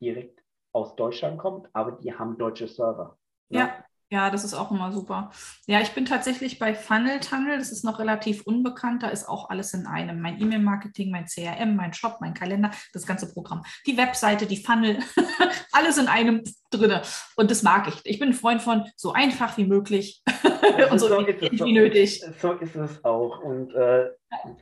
direkt 0.00 0.42
aus 0.72 0.96
Deutschland 0.96 1.38
kommt, 1.38 1.68
aber 1.74 1.92
die 1.92 2.14
haben 2.14 2.38
deutsche 2.38 2.66
Server. 2.66 3.18
Ne? 3.50 3.58
Ja, 3.58 3.81
ja, 4.12 4.28
das 4.28 4.44
ist 4.44 4.52
auch 4.52 4.70
immer 4.70 4.92
super. 4.92 5.30
Ja, 5.66 5.80
ich 5.80 5.92
bin 5.92 6.04
tatsächlich 6.04 6.58
bei 6.58 6.74
Funnel 6.74 7.18
Tunnel. 7.20 7.56
Das 7.56 7.72
ist 7.72 7.82
noch 7.82 7.98
relativ 7.98 8.42
unbekannt. 8.42 9.02
Da 9.02 9.08
ist 9.08 9.26
auch 9.26 9.48
alles 9.48 9.72
in 9.72 9.86
einem. 9.86 10.20
Mein 10.20 10.38
E-Mail-Marketing, 10.38 11.10
mein 11.10 11.24
CRM, 11.24 11.76
mein 11.76 11.94
Shop, 11.94 12.18
mein 12.20 12.34
Kalender, 12.34 12.70
das 12.92 13.06
ganze 13.06 13.32
Programm. 13.32 13.62
Die 13.86 13.96
Webseite, 13.96 14.44
die 14.44 14.62
Funnel, 14.62 14.98
alles 15.72 15.96
in 15.96 16.08
einem 16.08 16.42
drinne. 16.70 17.00
Und 17.36 17.50
das 17.50 17.62
mag 17.62 17.88
ich. 17.88 18.02
Ich 18.04 18.18
bin 18.18 18.28
ein 18.28 18.34
Freund 18.34 18.60
von 18.60 18.84
so 18.96 19.14
einfach 19.14 19.56
wie 19.56 19.64
möglich 19.64 20.22
und 20.90 20.98
so, 20.98 21.08
so 21.08 21.16
wenig 21.16 21.64
wie 21.64 21.72
nötig. 21.72 22.22
So 22.38 22.52
ist 22.52 22.76
es 22.76 23.02
auch. 23.06 23.42
Und 23.42 23.72
äh, 23.72 24.10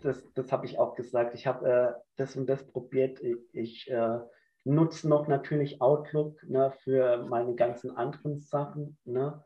das, 0.04 0.22
das 0.34 0.52
habe 0.52 0.66
ich 0.66 0.78
auch 0.78 0.94
gesagt. 0.94 1.34
Ich 1.34 1.48
habe 1.48 1.68
äh, 1.68 2.00
das 2.16 2.36
und 2.36 2.46
das 2.46 2.64
probiert. 2.70 3.18
Ich, 3.20 3.36
ich 3.52 3.90
äh, 3.90 4.18
nutze 4.64 5.08
noch 5.08 5.28
natürlich 5.28 5.80
Outlook 5.80 6.42
ne, 6.44 6.72
für 6.82 7.24
meine 7.24 7.54
ganzen 7.54 7.96
anderen 7.96 8.40
Sachen, 8.40 8.98
ne, 9.04 9.42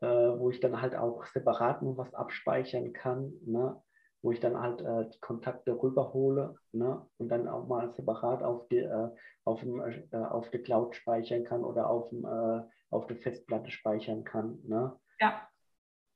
äh, 0.00 0.06
wo 0.06 0.50
ich 0.50 0.60
dann 0.60 0.80
halt 0.80 0.94
auch 0.94 1.24
separat 1.26 1.82
nur 1.82 1.96
was 1.96 2.14
abspeichern 2.14 2.92
kann, 2.92 3.32
ne, 3.44 3.80
wo 4.22 4.32
ich 4.32 4.40
dann 4.40 4.58
halt 4.58 4.80
äh, 4.80 5.10
die 5.10 5.20
Kontakte 5.20 5.72
rüberhole 5.72 6.56
ne, 6.72 7.06
und 7.18 7.28
dann 7.28 7.48
auch 7.48 7.66
mal 7.66 7.92
separat 7.92 8.42
auf 8.42 8.68
die, 8.68 8.78
äh, 8.78 9.08
auf, 9.44 9.60
dem, 9.60 9.80
äh, 9.80 10.16
auf 10.16 10.50
der 10.50 10.62
Cloud 10.62 10.96
speichern 10.96 11.44
kann 11.44 11.64
oder 11.64 11.90
auf, 11.90 12.08
dem, 12.08 12.24
äh, 12.24 12.62
auf 12.90 13.06
der 13.06 13.16
Festplatte 13.16 13.70
speichern 13.70 14.24
kann. 14.24 14.58
Ne. 14.64 14.98
Ja. 15.20 15.48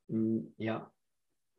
Mm, 0.08 0.46
ja. 0.56 0.90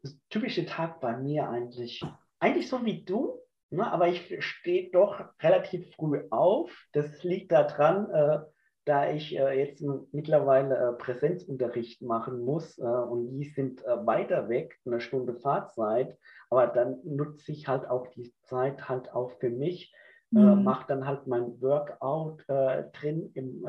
Das 0.01 0.17
typische 0.29 0.65
Tag 0.65 1.01
bei 1.01 1.17
mir 1.17 1.49
eigentlich, 1.49 2.03
eigentlich 2.39 2.69
so 2.69 2.85
wie 2.85 3.03
du, 3.03 3.39
Ne, 3.71 3.91
aber 3.91 4.07
ich 4.07 4.43
stehe 4.43 4.89
doch 4.91 5.23
relativ 5.41 5.93
früh 5.95 6.23
auf. 6.31 6.87
Das 6.91 7.23
liegt 7.23 7.51
daran, 7.51 8.09
äh, 8.09 8.39
da 8.85 9.11
ich 9.11 9.37
äh, 9.37 9.59
jetzt 9.59 9.83
mittlerweile 10.11 10.75
äh, 10.75 10.93
Präsenzunterricht 10.93 12.01
machen 12.01 12.39
muss 12.43 12.79
äh, 12.79 12.81
und 12.81 13.29
die 13.37 13.43
sind 13.43 13.85
äh, 13.85 14.05
weiter 14.07 14.49
weg, 14.49 14.79
eine 14.85 14.99
Stunde 14.99 15.35
Fahrzeit. 15.35 16.17
Aber 16.49 16.65
dann 16.65 16.97
nutze 17.03 17.51
ich 17.51 17.67
halt 17.67 17.87
auch 17.87 18.07
die 18.07 18.33
Zeit 18.41 18.89
halt 18.89 19.13
auch 19.13 19.33
für 19.39 19.51
mich, 19.51 19.93
äh, 20.33 20.39
mhm. 20.39 20.63
mache 20.63 20.87
dann 20.87 21.05
halt 21.05 21.27
mein 21.27 21.61
Workout 21.61 22.43
drin 22.47 23.31
im, 23.35 23.65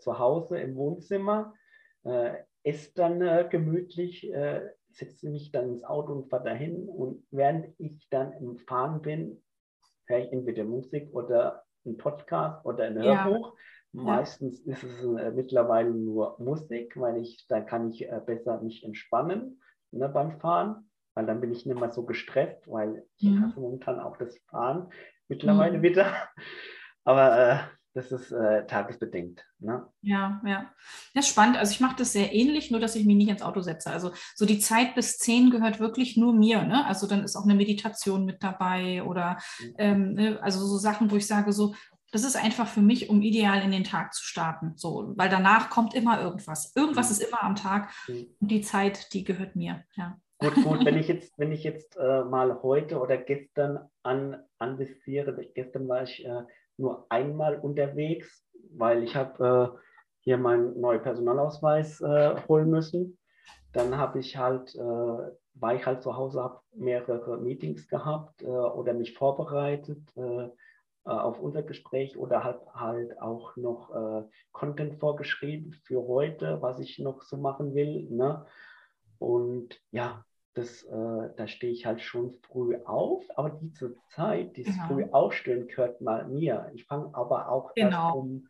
zu 0.00 0.18
Hause 0.18 0.58
im 0.58 0.76
Wohnzimmer, 0.76 1.54
esse 2.62 2.92
dann 2.94 3.48
gemütlich 3.48 4.30
setze 4.92 5.28
mich 5.28 5.52
dann 5.52 5.68
ins 5.68 5.84
Auto 5.84 6.12
und 6.12 6.28
fahre 6.28 6.44
dahin 6.44 6.88
und 6.88 7.24
während 7.30 7.68
ich 7.78 8.08
dann 8.10 8.32
im 8.34 8.58
Fahren 8.58 9.02
bin, 9.02 9.42
höre 10.06 10.18
ich 10.18 10.32
entweder 10.32 10.64
Musik 10.64 11.08
oder 11.12 11.64
ein 11.86 11.96
Podcast 11.96 12.64
oder 12.64 12.84
ein 12.84 12.98
Hörbuch. 12.98 13.54
Ja. 13.92 14.02
Meistens 14.02 14.60
ist 14.60 14.84
es 14.84 15.02
äh, 15.02 15.30
mittlerweile 15.32 15.90
nur 15.90 16.36
Musik, 16.38 16.94
weil 16.96 17.18
ich, 17.18 17.46
da 17.48 17.60
kann 17.60 17.90
ich 17.90 18.02
äh, 18.08 18.20
besser 18.24 18.60
mich 18.60 18.84
entspannen 18.84 19.60
ne, 19.90 20.08
beim 20.08 20.38
Fahren, 20.38 20.90
weil 21.14 21.26
dann 21.26 21.40
bin 21.40 21.50
ich 21.52 21.66
nicht 21.66 21.78
mehr 21.78 21.90
so 21.90 22.04
gestresst, 22.04 22.68
weil 22.70 23.04
ich 23.16 23.30
mhm. 23.30 23.42
hasse 23.42 23.58
momentan 23.58 23.98
auch 23.98 24.16
das 24.16 24.36
Fahren 24.50 24.92
mittlerweile 25.28 25.78
mhm. 25.78 25.82
wieder. 25.82 26.06
Aber 27.04 27.38
äh, 27.38 27.58
das 27.92 28.12
ist 28.12 28.30
äh, 28.30 28.66
tagesbedingt. 28.66 29.44
Ne? 29.58 29.86
Ja, 30.02 30.40
ja. 30.44 30.70
Das 31.14 31.26
ist 31.26 31.30
spannend. 31.32 31.56
Also 31.56 31.72
ich 31.72 31.80
mache 31.80 31.96
das 31.96 32.12
sehr 32.12 32.32
ähnlich, 32.32 32.70
nur 32.70 32.78
dass 32.78 32.94
ich 32.94 33.04
mich 33.04 33.16
nicht 33.16 33.30
ins 33.30 33.42
Auto 33.42 33.60
setze. 33.60 33.90
Also 33.90 34.12
so 34.36 34.46
die 34.46 34.60
Zeit 34.60 34.94
bis 34.94 35.18
zehn 35.18 35.50
gehört 35.50 35.80
wirklich 35.80 36.16
nur 36.16 36.32
mir. 36.32 36.62
Ne? 36.62 36.86
Also 36.86 37.06
dann 37.06 37.24
ist 37.24 37.36
auch 37.36 37.44
eine 37.44 37.54
Meditation 37.54 38.24
mit 38.24 38.42
dabei 38.42 39.02
oder 39.02 39.38
mhm. 39.60 39.74
ähm, 39.78 40.14
ne? 40.14 40.38
also 40.42 40.64
so 40.64 40.78
Sachen, 40.78 41.10
wo 41.10 41.16
ich 41.16 41.26
sage, 41.26 41.52
so, 41.52 41.74
das 42.12 42.24
ist 42.24 42.36
einfach 42.36 42.66
für 42.66 42.80
mich, 42.80 43.08
um 43.08 43.22
ideal 43.22 43.62
in 43.62 43.72
den 43.72 43.84
Tag 43.84 44.14
zu 44.14 44.24
starten. 44.24 44.72
So, 44.76 45.12
weil 45.16 45.28
danach 45.28 45.70
kommt 45.70 45.94
immer 45.94 46.20
irgendwas. 46.20 46.74
Irgendwas 46.76 47.08
mhm. 47.08 47.12
ist 47.12 47.22
immer 47.22 47.42
am 47.42 47.56
Tag. 47.56 47.90
Mhm. 48.08 48.26
Und 48.40 48.50
die 48.50 48.62
Zeit, 48.62 49.12
die 49.12 49.24
gehört 49.24 49.56
mir. 49.56 49.84
Ja. 49.96 50.18
Gut, 50.38 50.54
gut, 50.54 50.84
wenn 50.84 50.96
ich 50.96 51.08
jetzt, 51.08 51.38
wenn 51.38 51.52
ich 51.52 51.64
jetzt 51.64 51.96
äh, 51.96 52.24
mal 52.24 52.62
heute 52.62 52.98
oder 53.00 53.16
gestern 53.16 53.80
an, 54.02 54.42
anvisiere, 54.58 55.36
gestern 55.54 55.88
war 55.88 56.02
ich 56.02 56.24
äh, 56.24 56.42
nur 56.76 57.06
einmal 57.08 57.58
unterwegs, 57.58 58.44
weil 58.76 59.02
ich 59.02 59.16
habe 59.16 59.74
äh, 59.74 59.78
hier 60.20 60.38
meinen 60.38 60.80
neuen 60.80 61.02
Personalausweis 61.02 62.00
äh, 62.00 62.36
holen 62.48 62.70
müssen. 62.70 63.18
Dann 63.72 63.96
habe 63.96 64.18
ich 64.18 64.36
halt, 64.36 64.74
äh, 64.74 64.78
war 64.78 65.74
ich 65.74 65.86
halt 65.86 66.02
zu 66.02 66.16
Hause, 66.16 66.42
habe 66.42 66.60
mehrere 66.74 67.38
Meetings 67.38 67.88
gehabt 67.88 68.42
äh, 68.42 68.46
oder 68.46 68.92
mich 68.94 69.14
vorbereitet 69.14 70.00
äh, 70.16 70.44
äh, 70.44 70.50
auf 71.04 71.40
unser 71.40 71.62
Gespräch 71.62 72.18
oder 72.18 72.44
habe 72.44 72.66
halt 72.74 73.20
auch 73.20 73.56
noch 73.56 74.26
Content 74.52 74.96
vorgeschrieben 74.96 75.72
für 75.84 76.06
heute, 76.06 76.60
was 76.60 76.78
ich 76.80 76.98
noch 76.98 77.22
so 77.22 77.36
machen 77.36 77.74
will. 77.74 78.06
Ne? 78.10 78.44
Und 79.18 79.80
ja, 79.90 80.24
das, 80.54 80.82
äh, 80.84 81.28
da 81.36 81.46
stehe 81.46 81.72
ich 81.72 81.86
halt 81.86 82.00
schon 82.02 82.32
früh 82.42 82.76
auf, 82.84 83.24
aber 83.36 83.50
diese 83.50 83.94
Zeit, 84.08 84.56
dieses 84.56 84.74
Genau. 84.76 84.86
früh 84.86 85.04
Aufstehen 85.12 85.68
gehört 85.68 86.00
mal 86.00 86.26
mir. 86.28 86.70
Ich 86.74 86.86
fange 86.86 87.14
aber 87.14 87.48
auch 87.50 87.72
Genau. 87.74 87.90
erst 87.90 88.14
um 88.14 88.46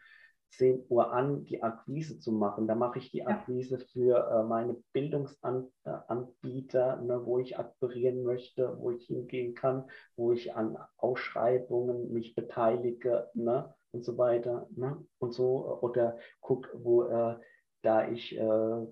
10 0.53 0.85
Uhr 0.89 1.13
an, 1.13 1.45
die 1.45 1.63
Akquise 1.63 2.19
zu 2.19 2.33
machen. 2.33 2.67
Da 2.67 2.75
mache 2.75 2.99
ich 2.99 3.11
die 3.13 3.25
Akquise 3.27 3.79
für 3.93 4.29
äh, 4.31 4.43
meine 4.43 4.77
Bildungsanbieter, 4.93 6.97
ne, 7.03 7.25
wo 7.25 7.39
ich 7.39 7.57
akquirieren 7.59 8.25
möchte, 8.25 8.77
wo 8.81 8.91
ich 8.91 9.07
hingehen 9.07 9.55
kann, 9.55 9.85
wo 10.17 10.33
ich 10.33 10.55
an 10.57 10.77
Ausschreibungen 10.97 12.13
mich 12.13 12.35
beteilige 12.35 13.29
ne, 13.35 13.73
und 13.93 14.05
so 14.05 14.19
weiter. 14.19 14.67
Ne, 14.75 14.97
und 15.19 15.33
so, 15.33 15.79
oder 15.83 16.19
guck, 16.41 16.69
wo 16.75 17.05
äh, 17.05 17.37
da 17.83 18.09
ich 18.09 18.37
äh, 18.37 18.87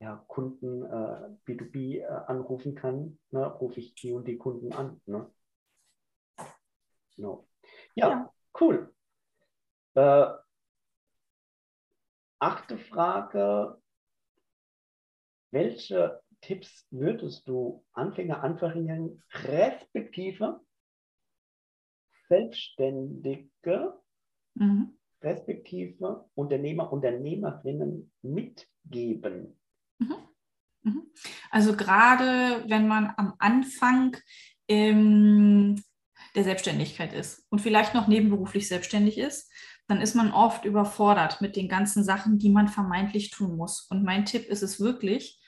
ja, 0.00 0.24
Kunden 0.28 0.82
äh, 0.84 1.36
B2B 1.46 2.00
äh, 2.00 2.04
anrufen 2.04 2.74
kann, 2.74 3.18
ne, 3.30 3.46
rufe 3.46 3.80
ich 3.80 3.94
die 3.94 4.12
und 4.12 4.26
die 4.26 4.36
Kunden 4.38 4.72
an. 4.72 5.00
Ne? 5.06 5.30
No. 7.16 7.46
Ja, 7.94 8.08
Ja. 8.08 8.32
cool. 8.60 8.94
Äh, 9.94 10.26
achte 12.40 12.78
Frage. 12.78 13.80
Welche 15.50 16.20
Tipps 16.40 16.86
würdest 16.90 17.48
du 17.48 17.84
Anfänger, 17.92 18.42
Anfängerinnen, 18.42 19.22
respektive 19.44 20.60
Selbstständige, 22.28 23.94
Mhm. 24.54 24.98
respektive 25.22 26.28
Unternehmer, 26.34 26.92
Unternehmerinnen 26.92 28.12
mitgeben? 28.22 29.56
Mhm. 30.84 31.02
Also 31.50 31.76
gerade 31.76 32.64
wenn 32.68 32.86
man 32.86 33.12
am 33.16 33.34
Anfang 33.38 34.16
ähm, 34.68 35.82
der 36.34 36.44
Selbstständigkeit 36.44 37.12
ist 37.12 37.46
und 37.50 37.60
vielleicht 37.60 37.94
noch 37.94 38.06
nebenberuflich 38.06 38.68
selbstständig 38.68 39.18
ist, 39.18 39.50
dann 39.86 40.00
ist 40.00 40.14
man 40.14 40.32
oft 40.32 40.64
überfordert 40.64 41.40
mit 41.40 41.56
den 41.56 41.68
ganzen 41.68 42.04
Sachen, 42.04 42.38
die 42.38 42.48
man 42.48 42.68
vermeintlich 42.68 43.30
tun 43.30 43.56
muss. 43.56 43.86
Und 43.90 44.04
mein 44.04 44.24
Tipp 44.24 44.46
ist 44.46 44.62
es 44.62 44.80
wirklich, 44.80 45.40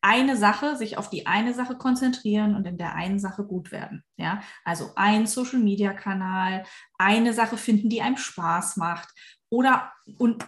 eine 0.00 0.36
Sache, 0.36 0.76
sich 0.76 0.98
auf 0.98 1.10
die 1.10 1.26
eine 1.26 1.52
Sache 1.52 1.76
konzentrieren 1.76 2.54
und 2.54 2.64
in 2.64 2.78
der 2.78 2.94
einen 2.94 3.18
Sache 3.18 3.44
gut 3.44 3.72
werden. 3.72 4.04
Ja, 4.16 4.40
also 4.64 4.92
ein 4.94 5.26
Social 5.26 5.58
Media 5.58 5.92
Kanal, 5.92 6.64
eine 6.96 7.32
Sache 7.32 7.56
finden, 7.56 7.88
die 7.88 8.02
einem 8.02 8.16
Spaß 8.16 8.76
macht 8.76 9.08
oder 9.48 9.92
und 10.18 10.38